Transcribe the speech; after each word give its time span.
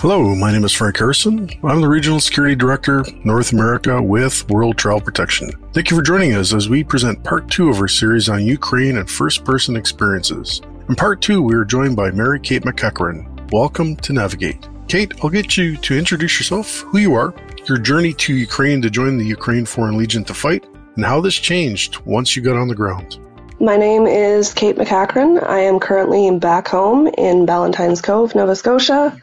Hello, 0.00 0.32
my 0.36 0.52
name 0.52 0.62
is 0.62 0.72
Frank 0.72 0.96
Harrison. 0.96 1.50
I'm 1.64 1.80
the 1.80 1.88
Regional 1.88 2.20
Security 2.20 2.54
Director, 2.54 3.04
North 3.24 3.52
America 3.52 4.00
with 4.00 4.48
World 4.48 4.78
Travel 4.78 5.00
Protection. 5.00 5.50
Thank 5.72 5.90
you 5.90 5.96
for 5.96 6.04
joining 6.04 6.36
us 6.36 6.54
as 6.54 6.68
we 6.68 6.84
present 6.84 7.24
part 7.24 7.50
two 7.50 7.68
of 7.68 7.80
our 7.80 7.88
series 7.88 8.28
on 8.28 8.46
Ukraine 8.46 8.98
and 8.98 9.10
first 9.10 9.44
person 9.44 9.74
experiences. 9.74 10.62
In 10.88 10.94
part 10.94 11.20
two, 11.20 11.42
we 11.42 11.56
are 11.56 11.64
joined 11.64 11.96
by 11.96 12.12
Mary 12.12 12.38
Kate 12.38 12.62
McEachran. 12.62 13.50
Welcome 13.50 13.96
to 13.96 14.12
Navigate. 14.12 14.68
Kate, 14.86 15.12
I'll 15.20 15.30
get 15.30 15.56
you 15.56 15.76
to 15.78 15.98
introduce 15.98 16.38
yourself, 16.38 16.82
who 16.82 16.98
you 16.98 17.14
are, 17.14 17.34
your 17.64 17.78
journey 17.78 18.12
to 18.12 18.36
Ukraine 18.36 18.80
to 18.82 18.90
join 18.90 19.18
the 19.18 19.26
Ukraine 19.26 19.66
Foreign 19.66 19.98
Legion 19.98 20.22
to 20.26 20.32
fight, 20.32 20.64
and 20.94 21.04
how 21.04 21.20
this 21.20 21.34
changed 21.34 21.98
once 22.02 22.36
you 22.36 22.42
got 22.42 22.56
on 22.56 22.68
the 22.68 22.74
ground. 22.76 23.18
My 23.60 23.76
name 23.76 24.06
is 24.06 24.54
Kate 24.54 24.76
McEachran. 24.76 25.44
I 25.44 25.58
am 25.58 25.80
currently 25.80 26.30
back 26.38 26.68
home 26.68 27.08
in 27.18 27.46
Ballantynes 27.46 28.00
Cove, 28.00 28.36
Nova 28.36 28.54
Scotia. 28.54 29.20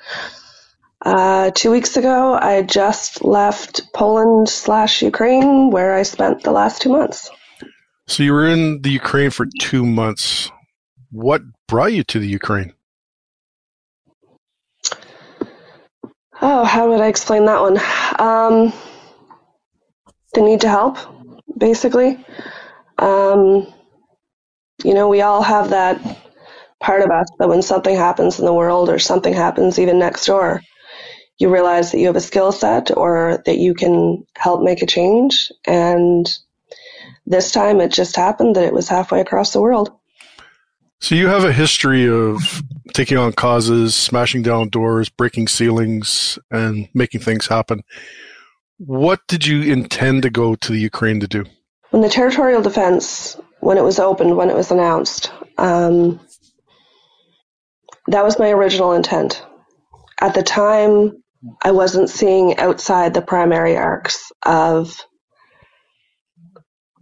Uh, 1.06 1.52
two 1.52 1.70
weeks 1.70 1.96
ago, 1.98 2.34
I 2.34 2.64
just 2.64 3.24
left 3.24 3.94
Poland 3.94 4.50
slash 4.50 5.04
Ukraine, 5.04 5.70
where 5.70 5.94
I 5.94 6.02
spent 6.02 6.42
the 6.42 6.52
last 6.52 6.82
two 6.82 6.90
months. 6.90 7.30
So 8.08 8.24
you 8.24 8.34
were 8.34 8.48
in 8.48 8.82
the 8.82 8.90
Ukraine 8.90 9.30
for 9.30 9.46
two 9.62 9.86
months. 9.86 10.50
What 11.12 11.44
brought 11.68 11.94
you 11.94 12.04
to 12.06 12.20
the 12.20 12.28
Ukraine? 12.28 12.74
Oh, 16.42 16.64
how 16.64 16.90
would 16.90 17.02
I 17.02 17.08
explain 17.08 17.46
that 17.46 17.62
one? 17.62 17.78
Um, 18.20 18.74
the 20.34 20.42
need 20.42 20.62
to 20.62 20.70
help, 20.70 20.98
basically. 21.56 22.26
Um, 22.98 23.72
you 24.84 24.96
know, 24.96 25.08
we 25.08 25.22
all 25.22 25.44
have 25.44 25.70
that 25.70 26.02
part 26.82 27.04
of 27.04 27.12
us 27.12 27.28
that 27.38 27.48
when 27.48 27.62
something 27.62 27.96
happens 27.96 28.40
in 28.40 28.46
the 28.46 28.54
world 28.54 28.90
or 28.90 28.98
something 28.98 29.34
happens 29.34 29.78
even 29.80 30.00
next 30.00 30.26
door, 30.26 30.62
you 31.38 31.50
realize 31.50 31.92
that 31.92 32.00
you 32.00 32.08
have 32.08 32.16
a 32.16 32.22
skill 32.22 32.52
set 32.52 32.96
or 32.96 33.42
that 33.46 33.58
you 33.58 33.74
can 33.74 34.26
help 34.38 34.62
make 34.62 34.82
a 34.82 34.86
change. 34.86 35.52
And 35.66 36.28
this 37.26 37.52
time 37.52 37.82
it 37.82 37.92
just 37.92 38.16
happened 38.16 38.56
that 38.56 38.64
it 38.64 38.74
was 38.74 38.88
halfway 38.88 39.20
across 39.22 39.52
the 39.52 39.62
world. 39.62 39.92
So 41.02 41.16
you 41.16 41.28
have 41.28 41.44
a 41.44 41.52
history 41.52 42.10
of 42.10 42.64
taking 42.94 43.18
on 43.18 43.34
causes, 43.34 43.96
smashing 43.96 44.44
down 44.44 44.70
doors, 44.70 45.10
breaking 45.10 45.50
ceilings, 45.50 46.40
and 46.52 46.88
making 46.94 47.20
things 47.20 47.48
happen. 47.48 47.84
What 48.78 49.20
did 49.28 49.46
you 49.46 49.62
intend 49.62 50.24
to 50.24 50.30
go 50.30 50.56
to 50.56 50.72
the 50.72 50.80
Ukraine 50.80 51.20
to 51.20 51.28
do? 51.28 51.46
When 51.92 52.02
the 52.02 52.10
territorial 52.10 52.62
defense, 52.62 53.38
when 53.60 53.78
it 53.78 53.84
was 53.84 54.00
opened, 54.00 54.38
when 54.38 54.50
it 54.50 54.56
was 54.56 54.72
announced, 54.72 55.32
um, 55.58 56.20
that 58.08 58.24
was 58.24 58.40
my 58.40 58.50
original 58.50 58.94
intent. 58.94 59.46
At 60.22 60.34
the 60.34 60.44
time, 60.44 61.24
I 61.62 61.72
wasn't 61.72 62.10
seeing 62.10 62.58
outside 62.58 63.14
the 63.14 63.22
primary 63.22 63.78
arcs 63.78 64.32
of 64.46 64.96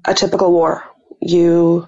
a 0.06 0.14
typical 0.14 0.52
war. 0.52 0.84
You 1.22 1.88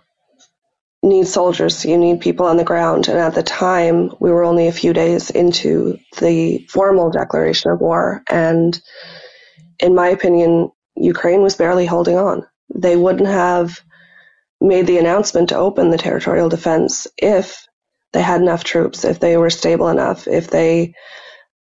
need 1.04 1.28
soldiers, 1.28 1.86
you 1.86 1.98
need 1.98 2.22
people 2.22 2.46
on 2.46 2.58
the 2.58 2.64
ground. 2.64 3.08
And 3.08 3.18
at 3.18 3.36
the 3.36 3.44
time, 3.44 4.12
we 4.20 4.32
were 4.32 4.44
only 4.44 4.68
a 4.68 4.74
few 4.74 4.94
days 4.94 5.30
into 5.30 6.00
the 6.18 6.66
formal 6.70 7.12
declaration 7.12 7.72
of 7.72 7.80
war. 7.80 8.24
And 8.30 8.80
in 9.80 9.94
my 9.94 10.08
opinion, 10.08 10.72
Ukraine 10.96 11.42
was 11.42 11.56
barely 11.56 11.86
holding 11.86 12.18
on. 12.18 12.46
They 12.74 12.96
wouldn't 12.96 13.28
have 13.28 13.82
made 14.62 14.88
the 14.88 14.98
announcement 14.98 15.50
to 15.50 15.58
open 15.58 15.92
the 15.92 15.98
territorial 15.98 16.50
defense 16.50 17.08
if 17.18 17.68
they 18.14 18.22
had 18.22 18.42
enough 18.42 18.64
troops, 18.64 19.04
if 19.04 19.20
they 19.20 19.38
were 19.38 19.50
stable 19.50 19.90
enough, 19.90 20.28
if 20.28 20.50
they 20.50 20.94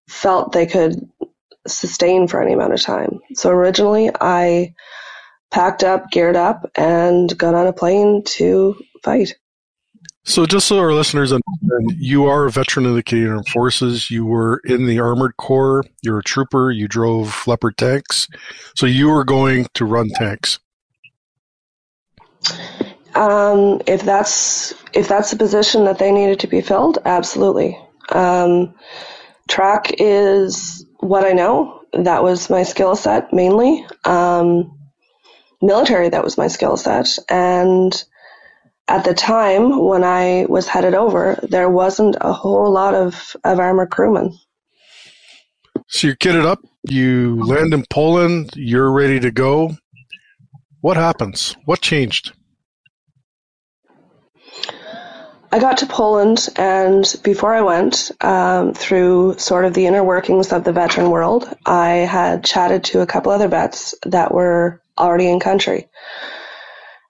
felt 0.07 0.51
they 0.51 0.65
could 0.65 1.09
sustain 1.67 2.27
for 2.27 2.41
any 2.41 2.53
amount 2.53 2.73
of 2.73 2.81
time. 2.81 3.19
So 3.33 3.49
originally, 3.49 4.11
I 4.21 4.73
packed 5.51 5.83
up, 5.83 6.11
geared 6.11 6.35
up, 6.35 6.69
and 6.75 7.35
got 7.37 7.55
on 7.55 7.67
a 7.67 7.73
plane 7.73 8.23
to 8.25 8.75
fight. 9.03 9.35
So, 10.27 10.47
just 10.47 10.67
so 10.67 10.79
our 10.79 10.91
listeners 10.91 11.31
understand, 11.31 11.99
you 11.99 12.25
are 12.25 12.45
a 12.45 12.51
veteran 12.51 12.87
of 12.87 12.95
the 12.95 13.03
Canadian 13.03 13.33
Armed 13.33 13.47
Forces. 13.49 14.09
You 14.09 14.25
were 14.25 14.59
in 14.65 14.87
the 14.87 14.99
Armored 14.99 15.37
Corps. 15.37 15.85
You're 16.01 16.17
a 16.17 16.23
trooper. 16.23 16.71
You 16.71 16.87
drove 16.87 17.43
Leopard 17.45 17.77
tanks. 17.77 18.27
So, 18.75 18.87
you 18.87 19.09
were 19.09 19.23
going 19.23 19.67
to 19.75 19.85
run 19.85 20.09
tanks. 20.09 20.57
Um, 23.13 23.81
if 23.85 24.01
that's 24.01 24.73
if 24.93 25.07
that's 25.07 25.29
the 25.29 25.37
position 25.37 25.85
that 25.85 25.99
they 25.99 26.11
needed 26.11 26.39
to 26.39 26.47
be 26.47 26.61
filled, 26.61 26.97
absolutely. 27.05 27.79
Um, 28.09 28.73
track 29.49 29.93
is 29.99 30.85
what 30.99 31.25
I 31.25 31.33
know. 31.33 31.81
That 31.93 32.23
was 32.23 32.49
my 32.49 32.63
skill 32.63 32.95
set 32.95 33.31
mainly. 33.31 33.85
Um, 34.03 34.77
military, 35.61 36.09
that 36.09 36.23
was 36.23 36.37
my 36.37 36.47
skill 36.47 36.77
set. 36.77 37.17
And 37.29 38.03
at 38.87 39.03
the 39.03 39.13
time 39.13 39.79
when 39.79 40.03
I 40.03 40.45
was 40.47 40.67
headed 40.67 40.93
over, 40.93 41.39
there 41.43 41.69
wasn't 41.69 42.17
a 42.21 42.33
whole 42.33 42.71
lot 42.71 42.93
of, 42.93 43.35
of 43.43 43.59
armored 43.59 43.91
crewmen. 43.91 44.37
So 45.87 46.07
you're 46.07 46.15
kitted 46.15 46.45
up, 46.45 46.59
you 46.83 47.43
land 47.45 47.73
in 47.73 47.85
Poland, 47.89 48.51
you're 48.55 48.91
ready 48.91 49.19
to 49.19 49.31
go. 49.31 49.75
What 50.81 50.97
happens? 50.97 51.55
What 51.65 51.81
changed? 51.81 52.33
I 55.55 55.59
got 55.59 55.77
to 55.77 55.85
Poland, 55.85 56.49
and 56.57 57.05
before 57.23 57.53
I 57.53 57.61
went, 57.61 58.11
um, 58.19 58.73
through 58.73 59.37
sort 59.37 59.63
of 59.63 59.73
the 59.73 59.85
inner 59.85 60.03
workings 60.03 60.51
of 60.51 60.65
the 60.65 60.73
veteran 60.73 61.09
world, 61.09 61.47
I 61.65 61.91
had 61.91 62.43
chatted 62.43 62.83
to 62.85 62.99
a 62.99 63.05
couple 63.05 63.31
other 63.31 63.47
vets 63.47 63.95
that 64.05 64.33
were 64.33 64.81
already 64.97 65.29
in 65.29 65.39
country. 65.39 65.87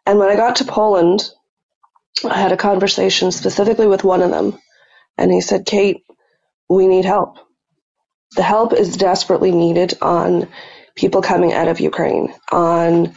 And 0.06 0.20
when 0.20 0.30
I 0.30 0.36
got 0.36 0.58
to 0.58 0.64
Poland, 0.64 1.28
I 2.24 2.38
had 2.38 2.52
a 2.52 2.58
conversation 2.58 3.32
specifically 3.32 3.88
with 3.88 4.04
one 4.04 4.22
of 4.22 4.30
them, 4.30 4.60
and 5.18 5.32
he 5.32 5.42
said, 5.42 5.66
Kate, 5.66 6.04
we 6.70 6.86
need 6.86 7.06
help. 7.06 7.40
The 8.36 8.44
help 8.44 8.74
is 8.74 8.96
desperately 8.96 9.50
needed 9.50 9.96
on 10.04 10.48
people 10.96 11.24
coming 11.24 11.52
out 11.52 11.68
of 11.68 11.80
Ukraine, 11.80 12.32
on 12.52 13.16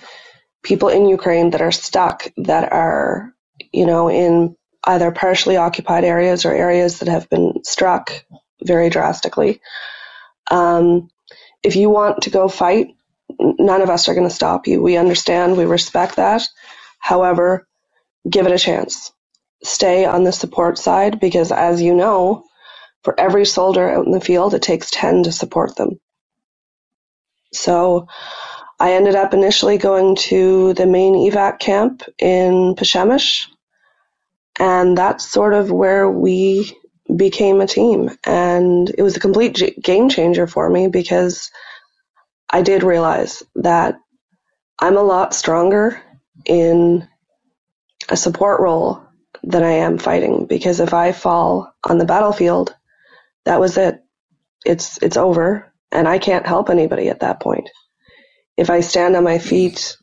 people 0.63 0.89
in 0.89 1.07
Ukraine 1.07 1.51
that 1.51 1.61
are 1.61 1.71
stuck, 1.71 2.33
that 2.39 2.73
are, 2.73 3.35
you 3.73 3.85
know, 3.85 4.09
in 4.09 4.57
either 4.89 5.13
partially 5.13 5.57
occupied 5.57 6.03
areas 6.03 6.45
or 6.45 6.53
areas 6.53 6.99
that 6.99 7.09
have 7.09 7.29
been 7.29 7.53
struck 7.63 8.25
very 8.63 8.89
drastically. 8.89 9.61
Um, 10.51 11.11
if 11.63 11.77
you 11.77 11.91
want 11.91 12.23
to 12.23 12.31
go 12.31 12.49
fight, 12.49 12.97
none 13.39 13.83
of 13.83 13.91
us 13.91 14.09
are 14.09 14.15
going 14.15 14.29
to 14.29 14.35
stop 14.35 14.67
you. 14.67 14.83
We 14.83 14.97
understand, 14.97 15.57
we 15.57 15.67
respect 15.67 16.17
that. 16.17 16.43
However, 16.99 17.69
give 18.29 18.47
it 18.47 18.53
a 18.53 18.59
chance. 18.59 19.13
Stay 19.63 20.07
on 20.07 20.25
the 20.25 20.33
support 20.33 20.79
side 20.79 21.21
because, 21.21 21.53
as 21.53 21.83
you 21.83 21.95
know, 21.95 22.45
for 23.03 23.19
every 23.21 23.45
soldier 23.45 23.91
out 23.91 24.07
in 24.07 24.13
the 24.13 24.21
field, 24.21 24.55
it 24.55 24.63
takes 24.63 24.91
10 24.91 25.25
to 25.25 25.33
support 25.33 25.77
them. 25.77 26.01
So 27.53 28.07
I 28.81 28.93
ended 28.93 29.17
up 29.17 29.35
initially 29.35 29.77
going 29.77 30.17
to 30.17 30.73
the 30.75 30.87
main 30.87 31.15
evac 31.15 31.59
camp 31.59 32.03
in 32.19 32.75
Przemyśl, 32.75 33.49
and 34.59 34.99
that's 34.99 35.29
sort 35.29 35.55
of 35.55 35.71
where 35.73 36.11
we 36.11 36.77
became 37.17 37.61
a 37.61 37.69
team. 37.69 38.11
And 38.27 38.91
it 38.99 39.03
was 39.03 39.17
a 39.17 39.21
complete 39.21 39.57
g- 39.57 39.77
game 39.83 40.09
changer 40.11 40.47
for 40.47 40.71
me 40.71 40.89
because 40.89 41.51
I 42.51 42.63
did 42.63 42.83
realize 42.85 43.43
that 43.57 43.99
I'm 44.81 44.97
a 44.99 45.03
lot 45.03 45.35
stronger 45.35 46.01
in 46.47 47.09
a 48.09 48.17
support 48.17 48.61
role 48.61 49.03
than 49.43 49.65
I 49.65 49.73
am 49.73 49.99
fighting 49.99 50.47
because 50.47 50.81
if 50.81 50.95
I 50.95 51.13
fall 51.13 51.73
on 51.89 51.99
the 51.99 52.07
battlefield, 52.07 52.75
that 53.47 53.61
was 53.61 53.79
it. 53.79 54.01
It's 54.67 54.99
it's 55.03 55.17
over 55.19 55.73
and 55.93 56.09
I 56.09 56.19
can't 56.19 56.47
help 56.47 56.71
anybody 56.71 57.09
at 57.09 57.21
that 57.21 57.41
point. 57.41 57.69
If 58.57 58.71
I 58.71 58.81
stand 58.81 59.17
on 59.17 59.25
my 59.25 59.39
feet 59.39 59.97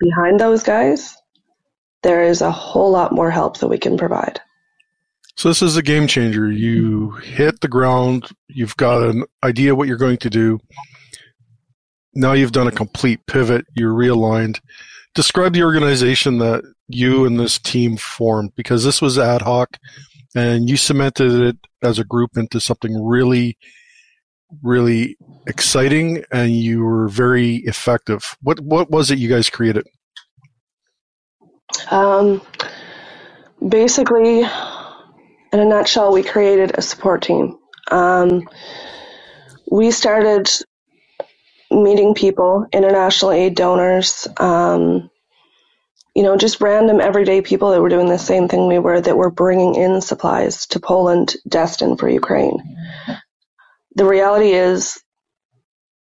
behind 0.00 0.40
those 0.40 0.64
guys, 0.64 1.16
there 2.02 2.22
is 2.24 2.40
a 2.40 2.50
whole 2.50 2.90
lot 2.90 3.12
more 3.12 3.30
help 3.30 3.58
that 3.58 3.68
we 3.68 3.78
can 3.78 3.96
provide. 3.96 4.40
So 5.36 5.48
this 5.48 5.62
is 5.62 5.76
a 5.76 5.82
game 5.82 6.06
changer. 6.06 6.50
You 6.50 7.12
hit 7.22 7.60
the 7.60 7.68
ground, 7.68 8.28
you've 8.48 8.76
got 8.76 9.02
an 9.02 9.24
idea 9.42 9.74
what 9.74 9.88
you're 9.88 9.96
going 9.96 10.18
to 10.18 10.30
do. 10.30 10.58
Now 12.14 12.32
you've 12.32 12.52
done 12.52 12.66
a 12.66 12.72
complete 12.72 13.24
pivot, 13.26 13.64
you're 13.74 13.94
realigned. 13.94 14.60
Describe 15.14 15.54
the 15.54 15.62
organization 15.62 16.38
that 16.38 16.62
you 16.88 17.24
and 17.24 17.38
this 17.38 17.58
team 17.58 17.96
formed 17.96 18.52
because 18.56 18.84
this 18.84 19.00
was 19.00 19.18
ad 19.18 19.42
hoc 19.42 19.76
and 20.34 20.68
you 20.68 20.76
cemented 20.76 21.32
it 21.32 21.56
as 21.82 21.98
a 21.98 22.04
group 22.04 22.36
into 22.36 22.60
something 22.60 23.02
really 23.02 23.56
really 24.62 25.16
exciting 25.46 26.24
and 26.32 26.52
you 26.52 26.82
were 26.82 27.08
very 27.08 27.56
effective. 27.58 28.36
What 28.42 28.60
what 28.60 28.90
was 28.90 29.10
it 29.10 29.18
you 29.18 29.28
guys 29.28 29.50
created? 29.50 29.86
Um, 31.90 32.42
basically, 33.66 34.40
in 34.40 35.60
a 35.60 35.64
nutshell, 35.66 36.12
we 36.12 36.22
created 36.22 36.72
a 36.78 36.82
support 36.82 37.22
team. 37.22 37.58
Um, 37.90 38.48
we 39.70 39.90
started 39.92 40.50
meeting 41.70 42.14
people, 42.14 42.66
international 42.72 43.32
aid 43.32 43.56
donors, 43.56 44.28
um, 44.38 45.10
you 46.14 46.22
know, 46.24 46.36
just 46.36 46.60
random 46.60 47.00
everyday 47.00 47.42
people 47.42 47.70
that 47.72 47.80
were 47.82 47.88
doing 47.90 48.08
the 48.08 48.18
same 48.18 48.48
thing 48.48 48.68
we 48.68 48.78
were, 48.80 49.00
that 49.00 49.16
were 49.16 49.30
bringing 49.30 49.76
in 49.76 50.00
supplies 50.02 50.66
to 50.68 50.80
Poland 50.80 51.36
destined 51.48 51.98
for 52.00 52.08
Ukraine. 52.08 52.58
The 53.96 54.06
reality 54.06 54.52
is, 54.52 55.00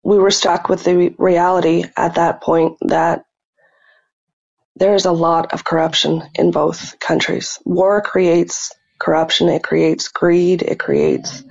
we 0.04 0.20
were 0.20 0.32
stuck 0.32 0.70
with 0.70 0.86
the 0.86 1.16
reality 1.20 1.86
at 1.98 2.16
that 2.16 2.42
point 2.42 2.78
that 2.82 3.26
there's 4.80 5.06
a 5.06 5.12
lot 5.12 5.54
of 5.54 5.64
corruption 5.64 6.24
in 6.36 6.52
both 6.52 7.00
countries. 7.00 7.60
War 7.66 8.02
creates 8.02 8.74
corruption, 9.00 9.50
it 9.50 9.64
creates 9.64 10.08
greed, 10.08 10.62
it 10.62 10.80
creates 10.80 11.44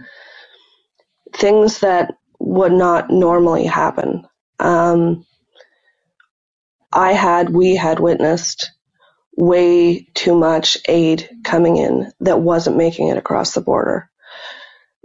things 1.35 1.81
that 1.81 2.15
would 2.39 2.73
not 2.73 3.11
normally 3.11 3.65
happen. 3.65 4.27
Um, 4.59 5.27
I 6.93 7.13
had, 7.13 7.51
we 7.51 7.77
had 7.77 8.01
witnessed 8.01 8.71
way 9.37 10.09
too 10.15 10.35
much 10.35 10.79
aid 10.89 11.29
coming 11.45 11.77
in 11.77 12.13
that 12.21 12.41
wasn't 12.41 12.77
making 12.77 13.09
it 13.09 13.19
across 13.19 13.53
the 13.53 13.61
border. 13.61 14.09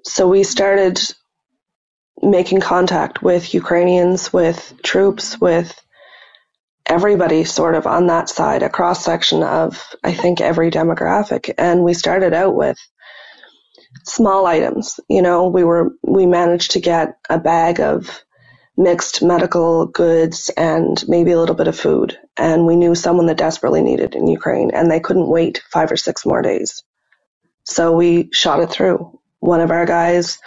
So 0.04 0.28
we 0.28 0.44
started 0.44 1.02
making 2.22 2.62
contact 2.62 3.22
with 3.22 3.54
Ukrainians, 3.54 4.32
with 4.32 4.74
troops, 4.84 5.40
with 5.40 5.78
everybody 6.92 7.46
sort 7.46 7.74
of 7.74 7.88
on 7.88 8.08
that 8.08 8.28
side, 8.28 8.64
a 8.64 8.70
cross 8.70 9.04
section 9.04 9.44
of, 9.44 9.82
I 10.04 10.14
think, 10.14 10.42
every 10.42 10.70
demographic. 10.70 11.54
And 11.58 11.84
we 11.84 11.94
started 11.94 12.34
out 12.34 12.54
with 12.54 12.78
small 14.04 14.46
items. 14.46 15.00
You 15.08 15.22
know, 15.22 15.48
we 15.48 15.64
were, 15.64 15.92
we 16.04 16.26
managed 16.26 16.72
to 16.72 16.82
get 16.82 17.18
a 17.30 17.40
bag 17.40 17.80
of 17.80 18.22
mixed 18.76 19.24
medical 19.24 19.86
goods 19.86 20.52
and 20.58 21.02
maybe 21.08 21.32
a 21.32 21.40
little 21.40 21.56
bit 21.56 21.70
of 21.70 21.80
food. 21.80 22.18
And 22.36 22.66
we 22.66 22.76
knew 22.76 22.94
someone 22.94 23.28
that 23.28 23.38
desperately 23.38 23.82
needed 23.82 24.14
in 24.14 24.28
Ukraine 24.28 24.72
and 24.74 24.92
they 24.92 25.00
couldn't 25.00 25.30
wait 25.30 25.64
five 25.72 25.94
or 25.94 25.98
six 25.98 26.26
more 26.26 26.42
days. 26.42 26.84
So 27.64 27.94
we 27.94 28.30
shot 28.34 28.60
it 28.60 28.70
through. 28.70 29.18
One 29.40 29.62
of 29.62 29.72
our 29.72 29.86
guys 29.86 30.40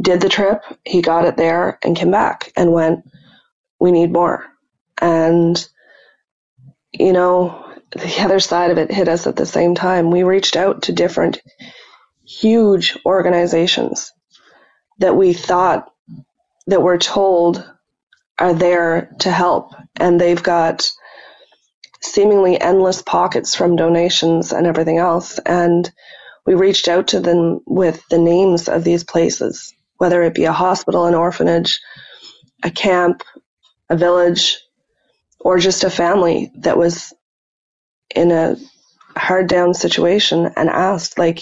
did 0.00 0.22
the 0.22 0.30
trip, 0.30 0.62
he 0.86 1.02
got 1.02 1.26
it 1.26 1.36
there 1.36 1.78
and 1.82 1.94
came 1.94 2.10
back 2.10 2.52
and 2.56 2.72
went, 2.72 3.04
We 3.78 3.92
need 3.92 4.12
more. 4.12 4.46
And, 5.00 5.66
you 6.92 7.12
know, 7.12 7.64
the 7.92 8.20
other 8.20 8.40
side 8.40 8.70
of 8.70 8.78
it 8.78 8.90
hit 8.90 9.08
us 9.08 9.26
at 9.26 9.36
the 9.36 9.46
same 9.46 9.74
time. 9.74 10.10
We 10.10 10.22
reached 10.22 10.56
out 10.56 10.82
to 10.82 10.92
different 10.92 11.40
huge 12.24 12.98
organizations 13.06 14.12
that 14.98 15.16
we 15.16 15.32
thought 15.32 15.90
that 16.66 16.82
we're 16.82 16.98
told 16.98 17.64
are 18.38 18.54
there 18.54 19.10
to 19.20 19.30
help, 19.30 19.72
and 19.96 20.20
they've 20.20 20.42
got 20.42 20.90
seemingly 22.02 22.60
endless 22.60 23.02
pockets 23.02 23.54
from 23.54 23.76
donations 23.76 24.52
and 24.52 24.66
everything 24.66 24.98
else. 24.98 25.38
And 25.38 25.90
we 26.44 26.54
reached 26.54 26.88
out 26.88 27.08
to 27.08 27.20
them 27.20 27.60
with 27.66 28.02
the 28.08 28.18
names 28.18 28.68
of 28.68 28.84
these 28.84 29.04
places, 29.04 29.72
whether 29.96 30.22
it 30.22 30.34
be 30.34 30.44
a 30.44 30.52
hospital, 30.52 31.06
an 31.06 31.14
orphanage, 31.14 31.80
a 32.62 32.70
camp, 32.70 33.22
a 33.88 33.96
village, 33.96 34.58
or 35.40 35.58
just 35.58 35.84
a 35.84 35.90
family 35.90 36.50
that 36.56 36.78
was 36.78 37.12
in 38.14 38.30
a 38.30 38.56
hard 39.16 39.48
down 39.48 39.74
situation 39.74 40.50
and 40.56 40.68
asked, 40.68 41.18
like, 41.18 41.40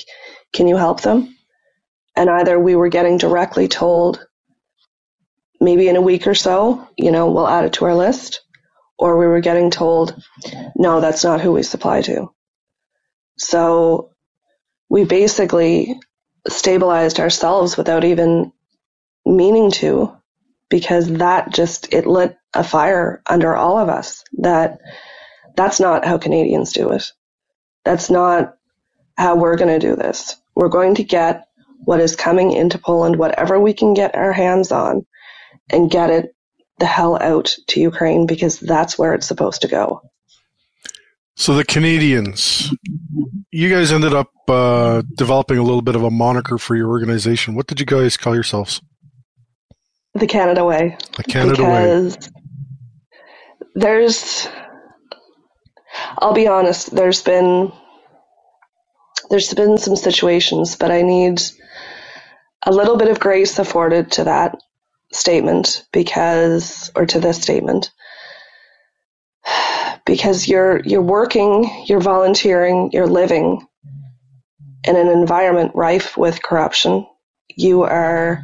can 0.52 0.68
you 0.68 0.76
help 0.76 1.00
them? 1.02 1.36
And 2.16 2.30
either 2.30 2.58
we 2.58 2.76
were 2.76 2.88
getting 2.88 3.18
directly 3.18 3.68
told 3.68 4.24
maybe 5.60 5.88
in 5.88 5.96
a 5.96 6.02
week 6.02 6.26
or 6.26 6.34
so, 6.34 6.88
you 6.96 7.10
know, 7.10 7.30
we'll 7.30 7.48
add 7.48 7.64
it 7.64 7.72
to 7.74 7.84
our 7.86 7.94
list. 7.94 8.42
Or 8.96 9.18
we 9.18 9.26
were 9.26 9.40
getting 9.40 9.70
told, 9.70 10.22
no, 10.76 11.00
that's 11.00 11.24
not 11.24 11.40
who 11.40 11.52
we 11.52 11.64
supply 11.64 12.00
to. 12.02 12.32
So 13.38 14.12
we 14.88 15.04
basically 15.04 15.98
stabilized 16.48 17.18
ourselves 17.18 17.76
without 17.76 18.04
even 18.04 18.52
meaning 19.26 19.72
to, 19.72 20.16
because 20.70 21.08
that 21.14 21.50
just, 21.52 21.92
it 21.92 22.06
lit 22.06 22.36
a 22.54 22.64
fire 22.64 23.22
under 23.26 23.56
all 23.56 23.78
of 23.78 23.88
us 23.88 24.24
that 24.38 24.78
that's 25.56 25.80
not 25.80 26.04
how 26.04 26.18
Canadians 26.18 26.72
do 26.72 26.90
it. 26.90 27.04
That's 27.84 28.10
not 28.10 28.56
how 29.16 29.36
we're 29.36 29.56
going 29.56 29.78
to 29.78 29.86
do 29.86 29.96
this. 29.96 30.36
We're 30.54 30.68
going 30.68 30.96
to 30.96 31.04
get 31.04 31.46
what 31.84 32.00
is 32.00 32.16
coming 32.16 32.52
into 32.52 32.78
Poland, 32.78 33.16
whatever 33.16 33.60
we 33.60 33.74
can 33.74 33.94
get 33.94 34.14
our 34.14 34.32
hands 34.32 34.72
on, 34.72 35.06
and 35.70 35.90
get 35.90 36.10
it 36.10 36.34
the 36.78 36.86
hell 36.86 37.16
out 37.20 37.54
to 37.68 37.80
Ukraine 37.80 38.26
because 38.26 38.58
that's 38.58 38.98
where 38.98 39.14
it's 39.14 39.26
supposed 39.26 39.62
to 39.62 39.68
go. 39.68 40.02
So 41.36 41.54
the 41.54 41.64
Canadians, 41.64 42.72
you 43.50 43.68
guys 43.68 43.92
ended 43.92 44.14
up 44.14 44.30
uh, 44.48 45.02
developing 45.16 45.58
a 45.58 45.62
little 45.62 45.82
bit 45.82 45.96
of 45.96 46.04
a 46.04 46.10
moniker 46.10 46.58
for 46.58 46.76
your 46.76 46.88
organization. 46.88 47.54
What 47.54 47.66
did 47.66 47.80
you 47.80 47.86
guys 47.86 48.16
call 48.16 48.34
yourselves? 48.34 48.80
The 50.14 50.28
Canada 50.28 50.64
Way. 50.64 50.96
The 51.16 51.24
Canada 51.24 51.56
because 51.56 52.16
Way. 52.16 52.42
There's, 53.74 54.48
I'll 56.18 56.34
be 56.34 56.48
honest. 56.48 56.94
There's 56.94 57.22
been, 57.22 57.72
there's 59.30 59.54
been 59.54 59.78
some 59.78 59.96
situations, 59.96 60.76
but 60.76 60.90
I 60.90 61.02
need 61.02 61.42
a 62.66 62.72
little 62.72 62.96
bit 62.96 63.08
of 63.08 63.20
grace 63.20 63.58
afforded 63.58 64.12
to 64.12 64.24
that 64.24 64.56
statement 65.12 65.84
because, 65.92 66.90
or 66.96 67.06
to 67.06 67.20
this 67.20 67.40
statement, 67.42 67.90
because 70.06 70.48
you're 70.48 70.80
you're 70.84 71.02
working, 71.02 71.84
you're 71.88 72.00
volunteering, 72.00 72.90
you're 72.92 73.06
living 73.08 73.66
in 74.84 74.96
an 74.96 75.08
environment 75.08 75.72
rife 75.74 76.16
with 76.16 76.42
corruption. 76.42 77.06
You 77.56 77.82
are 77.84 78.42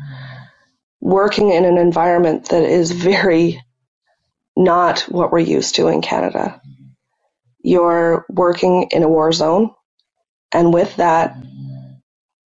working 1.00 1.50
in 1.52 1.64
an 1.64 1.78
environment 1.78 2.50
that 2.50 2.64
is 2.64 2.92
very 2.92 3.62
not 4.56 5.00
what 5.02 5.32
we're 5.32 5.38
used 5.38 5.76
to 5.76 5.88
in 5.88 6.02
Canada. 6.02 6.60
You're 7.62 8.24
working 8.28 8.88
in 8.90 9.02
a 9.02 9.08
war 9.08 9.32
zone, 9.32 9.70
and 10.52 10.72
with 10.72 10.96
that, 10.96 11.36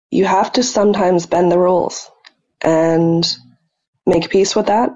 you 0.09 0.25
have 0.25 0.51
to 0.53 0.63
sometimes 0.63 1.26
bend 1.26 1.52
the 1.52 1.59
rules. 1.59 2.09
And 2.64 3.26
make 4.06 4.30
peace 4.30 4.56
with 4.56 4.68
that. 4.68 4.92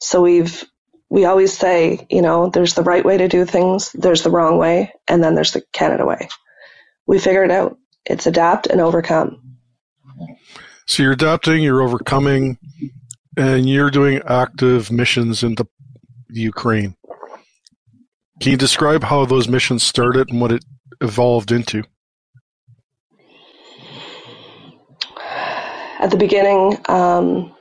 So 0.00 0.22
we've 0.22 0.64
we 1.10 1.26
always 1.26 1.56
say, 1.56 2.06
you 2.10 2.22
know, 2.22 2.48
there's 2.48 2.74
the 2.74 2.82
right 2.82 3.04
way 3.04 3.18
to 3.18 3.28
do 3.28 3.44
things, 3.44 3.92
there's 3.92 4.22
the 4.22 4.30
wrong 4.30 4.56
way, 4.56 4.94
and 5.08 5.22
then 5.22 5.34
there's 5.34 5.52
the 5.52 5.62
Canada 5.72 6.06
way. 6.06 6.28
We 7.06 7.18
figure 7.18 7.44
it 7.44 7.50
out. 7.50 7.76
It's 8.06 8.26
adapt 8.26 8.66
and 8.66 8.80
overcome. 8.80 9.58
So 10.86 11.02
you're 11.02 11.12
adapting, 11.12 11.62
you're 11.62 11.82
overcoming, 11.82 12.56
and 13.36 13.68
you're 13.68 13.90
doing 13.90 14.22
active 14.26 14.90
missions 14.90 15.42
into 15.42 15.66
Ukraine. 16.32 16.96
Can 18.40 18.52
you 18.52 18.58
describe 18.58 19.04
how 19.04 19.24
those 19.24 19.48
missions 19.48 19.82
started 19.82 20.30
and 20.30 20.40
what 20.40 20.52
it 20.52 20.64
evolved 21.00 21.52
into? 21.52 21.84
At 26.00 26.10
the 26.10 26.16
beginning, 26.16 26.78
um, 26.88 27.54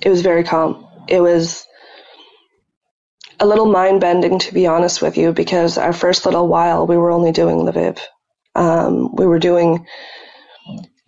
it 0.00 0.08
was 0.08 0.22
very 0.22 0.44
calm. 0.44 0.86
It 1.08 1.20
was 1.20 1.66
a 3.38 3.46
little 3.46 3.66
mind 3.66 4.00
bending, 4.00 4.38
to 4.38 4.54
be 4.54 4.66
honest 4.66 5.02
with 5.02 5.18
you, 5.18 5.32
because 5.32 5.76
our 5.76 5.92
first 5.92 6.24
little 6.24 6.48
while 6.48 6.86
we 6.86 6.96
were 6.96 7.10
only 7.10 7.32
doing 7.32 7.56
Lviv. 7.56 7.98
Um, 8.54 9.14
we 9.14 9.26
were 9.26 9.38
doing 9.38 9.86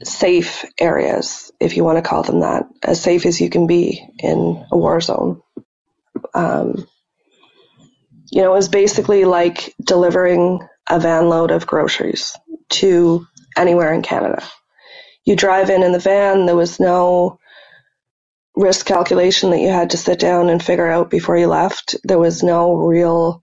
safe 0.04 0.64
areas, 0.78 1.50
if 1.60 1.76
you 1.76 1.84
want 1.84 1.96
to 1.96 2.08
call 2.08 2.22
them 2.22 2.40
that, 2.40 2.64
as 2.82 3.00
safe 3.00 3.24
as 3.24 3.40
you 3.40 3.48
can 3.48 3.66
be 3.66 4.04
in 4.18 4.64
a 4.70 4.76
war 4.76 5.00
zone. 5.00 5.40
Um, 6.34 6.86
you 8.30 8.42
know, 8.42 8.52
it 8.52 8.56
was 8.56 8.68
basically 8.68 9.24
like 9.24 9.74
delivering 9.84 10.60
a 10.90 11.00
van 11.00 11.28
load 11.28 11.50
of 11.50 11.66
groceries 11.66 12.36
to 12.70 13.26
anywhere 13.56 13.92
in 13.92 14.02
Canada. 14.02 14.42
You 15.24 15.36
drive 15.36 15.70
in 15.70 15.82
in 15.82 15.92
the 15.92 15.98
van, 15.98 16.46
there 16.46 16.56
was 16.56 16.80
no 16.80 17.38
risk 18.56 18.86
calculation 18.86 19.50
that 19.50 19.60
you 19.60 19.68
had 19.68 19.90
to 19.90 19.96
sit 19.96 20.18
down 20.18 20.48
and 20.50 20.62
figure 20.62 20.88
out 20.88 21.10
before 21.10 21.38
you 21.38 21.46
left. 21.46 21.96
There 22.04 22.18
was 22.18 22.42
no 22.42 22.74
real 22.74 23.42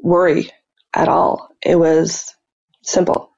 worry 0.00 0.50
at 0.94 1.08
all. 1.08 1.50
It 1.64 1.76
was 1.76 2.34
simple. 2.82 3.30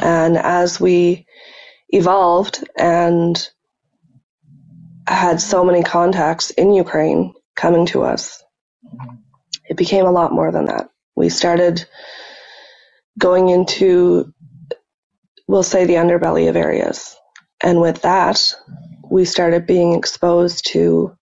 And 0.00 0.36
as 0.36 0.80
we 0.80 1.26
evolved 1.90 2.64
and 2.78 3.48
had 5.06 5.40
so 5.40 5.64
many 5.64 5.82
contacts 5.82 6.50
in 6.50 6.72
Ukraine 6.72 7.34
coming 7.58 7.86
to 7.86 8.02
us, 8.04 8.42
it 9.68 9.76
became 9.76 10.06
a 10.06 10.12
lot 10.12 10.32
more 10.32 10.52
than 10.52 10.66
that. 10.66 10.88
We 11.16 11.28
started 11.28 11.84
going 13.18 13.48
into, 13.48 14.32
we'll 15.48 15.64
say, 15.64 15.84
the 15.84 15.94
underbelly 15.94 16.48
of 16.48 16.56
areas. 16.56 17.16
And 17.60 17.80
with 17.80 18.02
that, 18.02 18.54
we 19.10 19.24
started 19.24 19.66
being 19.66 19.94
exposed 19.94 20.68
to 20.68 21.16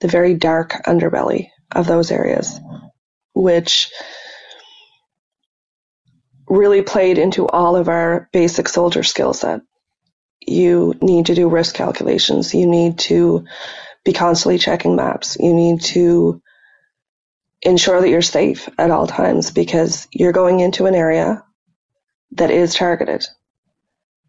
the 0.00 0.08
very 0.08 0.34
dark 0.34 0.72
underbelly 0.86 1.48
of 1.72 1.86
those 1.86 2.10
areas, 2.10 2.60
which 3.34 3.90
really 6.46 6.82
played 6.82 7.16
into 7.16 7.48
all 7.48 7.74
of 7.74 7.88
our 7.88 8.28
basic 8.32 8.68
soldier 8.68 9.02
skill 9.02 9.32
set. 9.32 9.62
You 10.46 10.94
need 11.00 11.26
to 11.26 11.34
do 11.34 11.48
risk 11.48 11.74
calculations. 11.74 12.52
You 12.52 12.66
need 12.66 12.98
to 12.98 13.46
be 14.04 14.12
constantly 14.12 14.58
checking 14.58 14.96
maps. 14.96 15.36
You 15.40 15.54
need 15.54 15.80
to 15.82 16.42
ensure 17.62 18.00
that 18.00 18.10
you're 18.10 18.22
safe 18.22 18.68
at 18.78 18.90
all 18.90 19.06
times 19.06 19.50
because 19.50 20.06
you're 20.12 20.32
going 20.32 20.60
into 20.60 20.86
an 20.86 20.94
area 20.94 21.42
that 22.32 22.50
is 22.50 22.74
targeted. 22.74 23.24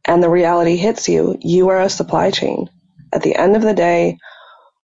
And 0.05 0.23
the 0.23 0.29
reality 0.29 0.77
hits 0.77 1.09
you. 1.09 1.37
You 1.41 1.69
are 1.69 1.81
a 1.81 1.89
supply 1.89 2.31
chain. 2.31 2.69
At 3.11 3.23
the 3.23 3.35
end 3.35 3.55
of 3.55 3.61
the 3.61 3.73
day, 3.73 4.17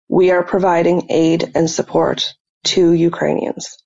we 0.10 0.32
are 0.32 0.44
providing 0.44 1.08
aid 1.10 1.52
and 1.56 1.70
support 1.70 2.34
to 2.64 2.92
Ukrainians. 2.92 3.78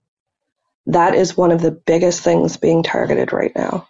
That 0.88 1.16
is 1.16 1.38
one 1.38 1.52
of 1.52 1.62
the 1.62 1.72
biggest 1.72 2.22
things 2.22 2.58
being 2.58 2.84
targeted 2.84 3.34
right 3.34 3.52
now. 3.56 3.88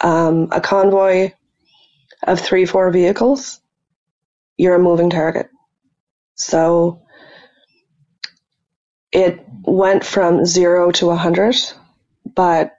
Um, 0.00 0.48
a 0.50 0.60
convoy 0.60 1.32
of 2.24 2.40
three, 2.40 2.66
four 2.66 2.90
vehicles, 2.90 3.60
you're 4.56 4.74
a 4.74 4.78
moving 4.80 5.10
target. 5.10 5.48
So 6.34 7.02
it 9.12 9.44
went 9.64 10.04
from 10.04 10.44
zero 10.44 10.90
to 10.92 11.06
a 11.06 11.08
100, 11.08 11.56
but 12.34 12.72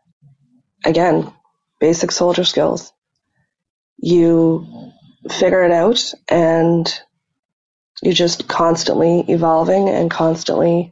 again, 0.84 1.32
basic 1.80 2.12
soldier 2.12 2.44
skills. 2.44 2.92
You 3.98 4.92
figure 5.30 5.64
it 5.64 5.72
out 5.72 6.14
and 6.28 7.02
you're 8.02 8.14
just 8.14 8.48
constantly 8.48 9.24
evolving 9.28 9.88
and 9.90 10.12
constantly 10.12 10.92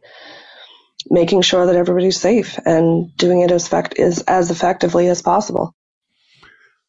making 1.09 1.41
sure 1.41 1.65
that 1.65 1.75
everybody's 1.75 2.19
safe 2.19 2.57
and 2.65 3.15
doing 3.17 3.41
it 3.41 3.51
as, 3.51 3.65
effect- 3.65 3.97
is, 3.97 4.21
as 4.21 4.51
effectively 4.51 5.07
as 5.07 5.21
possible. 5.21 5.75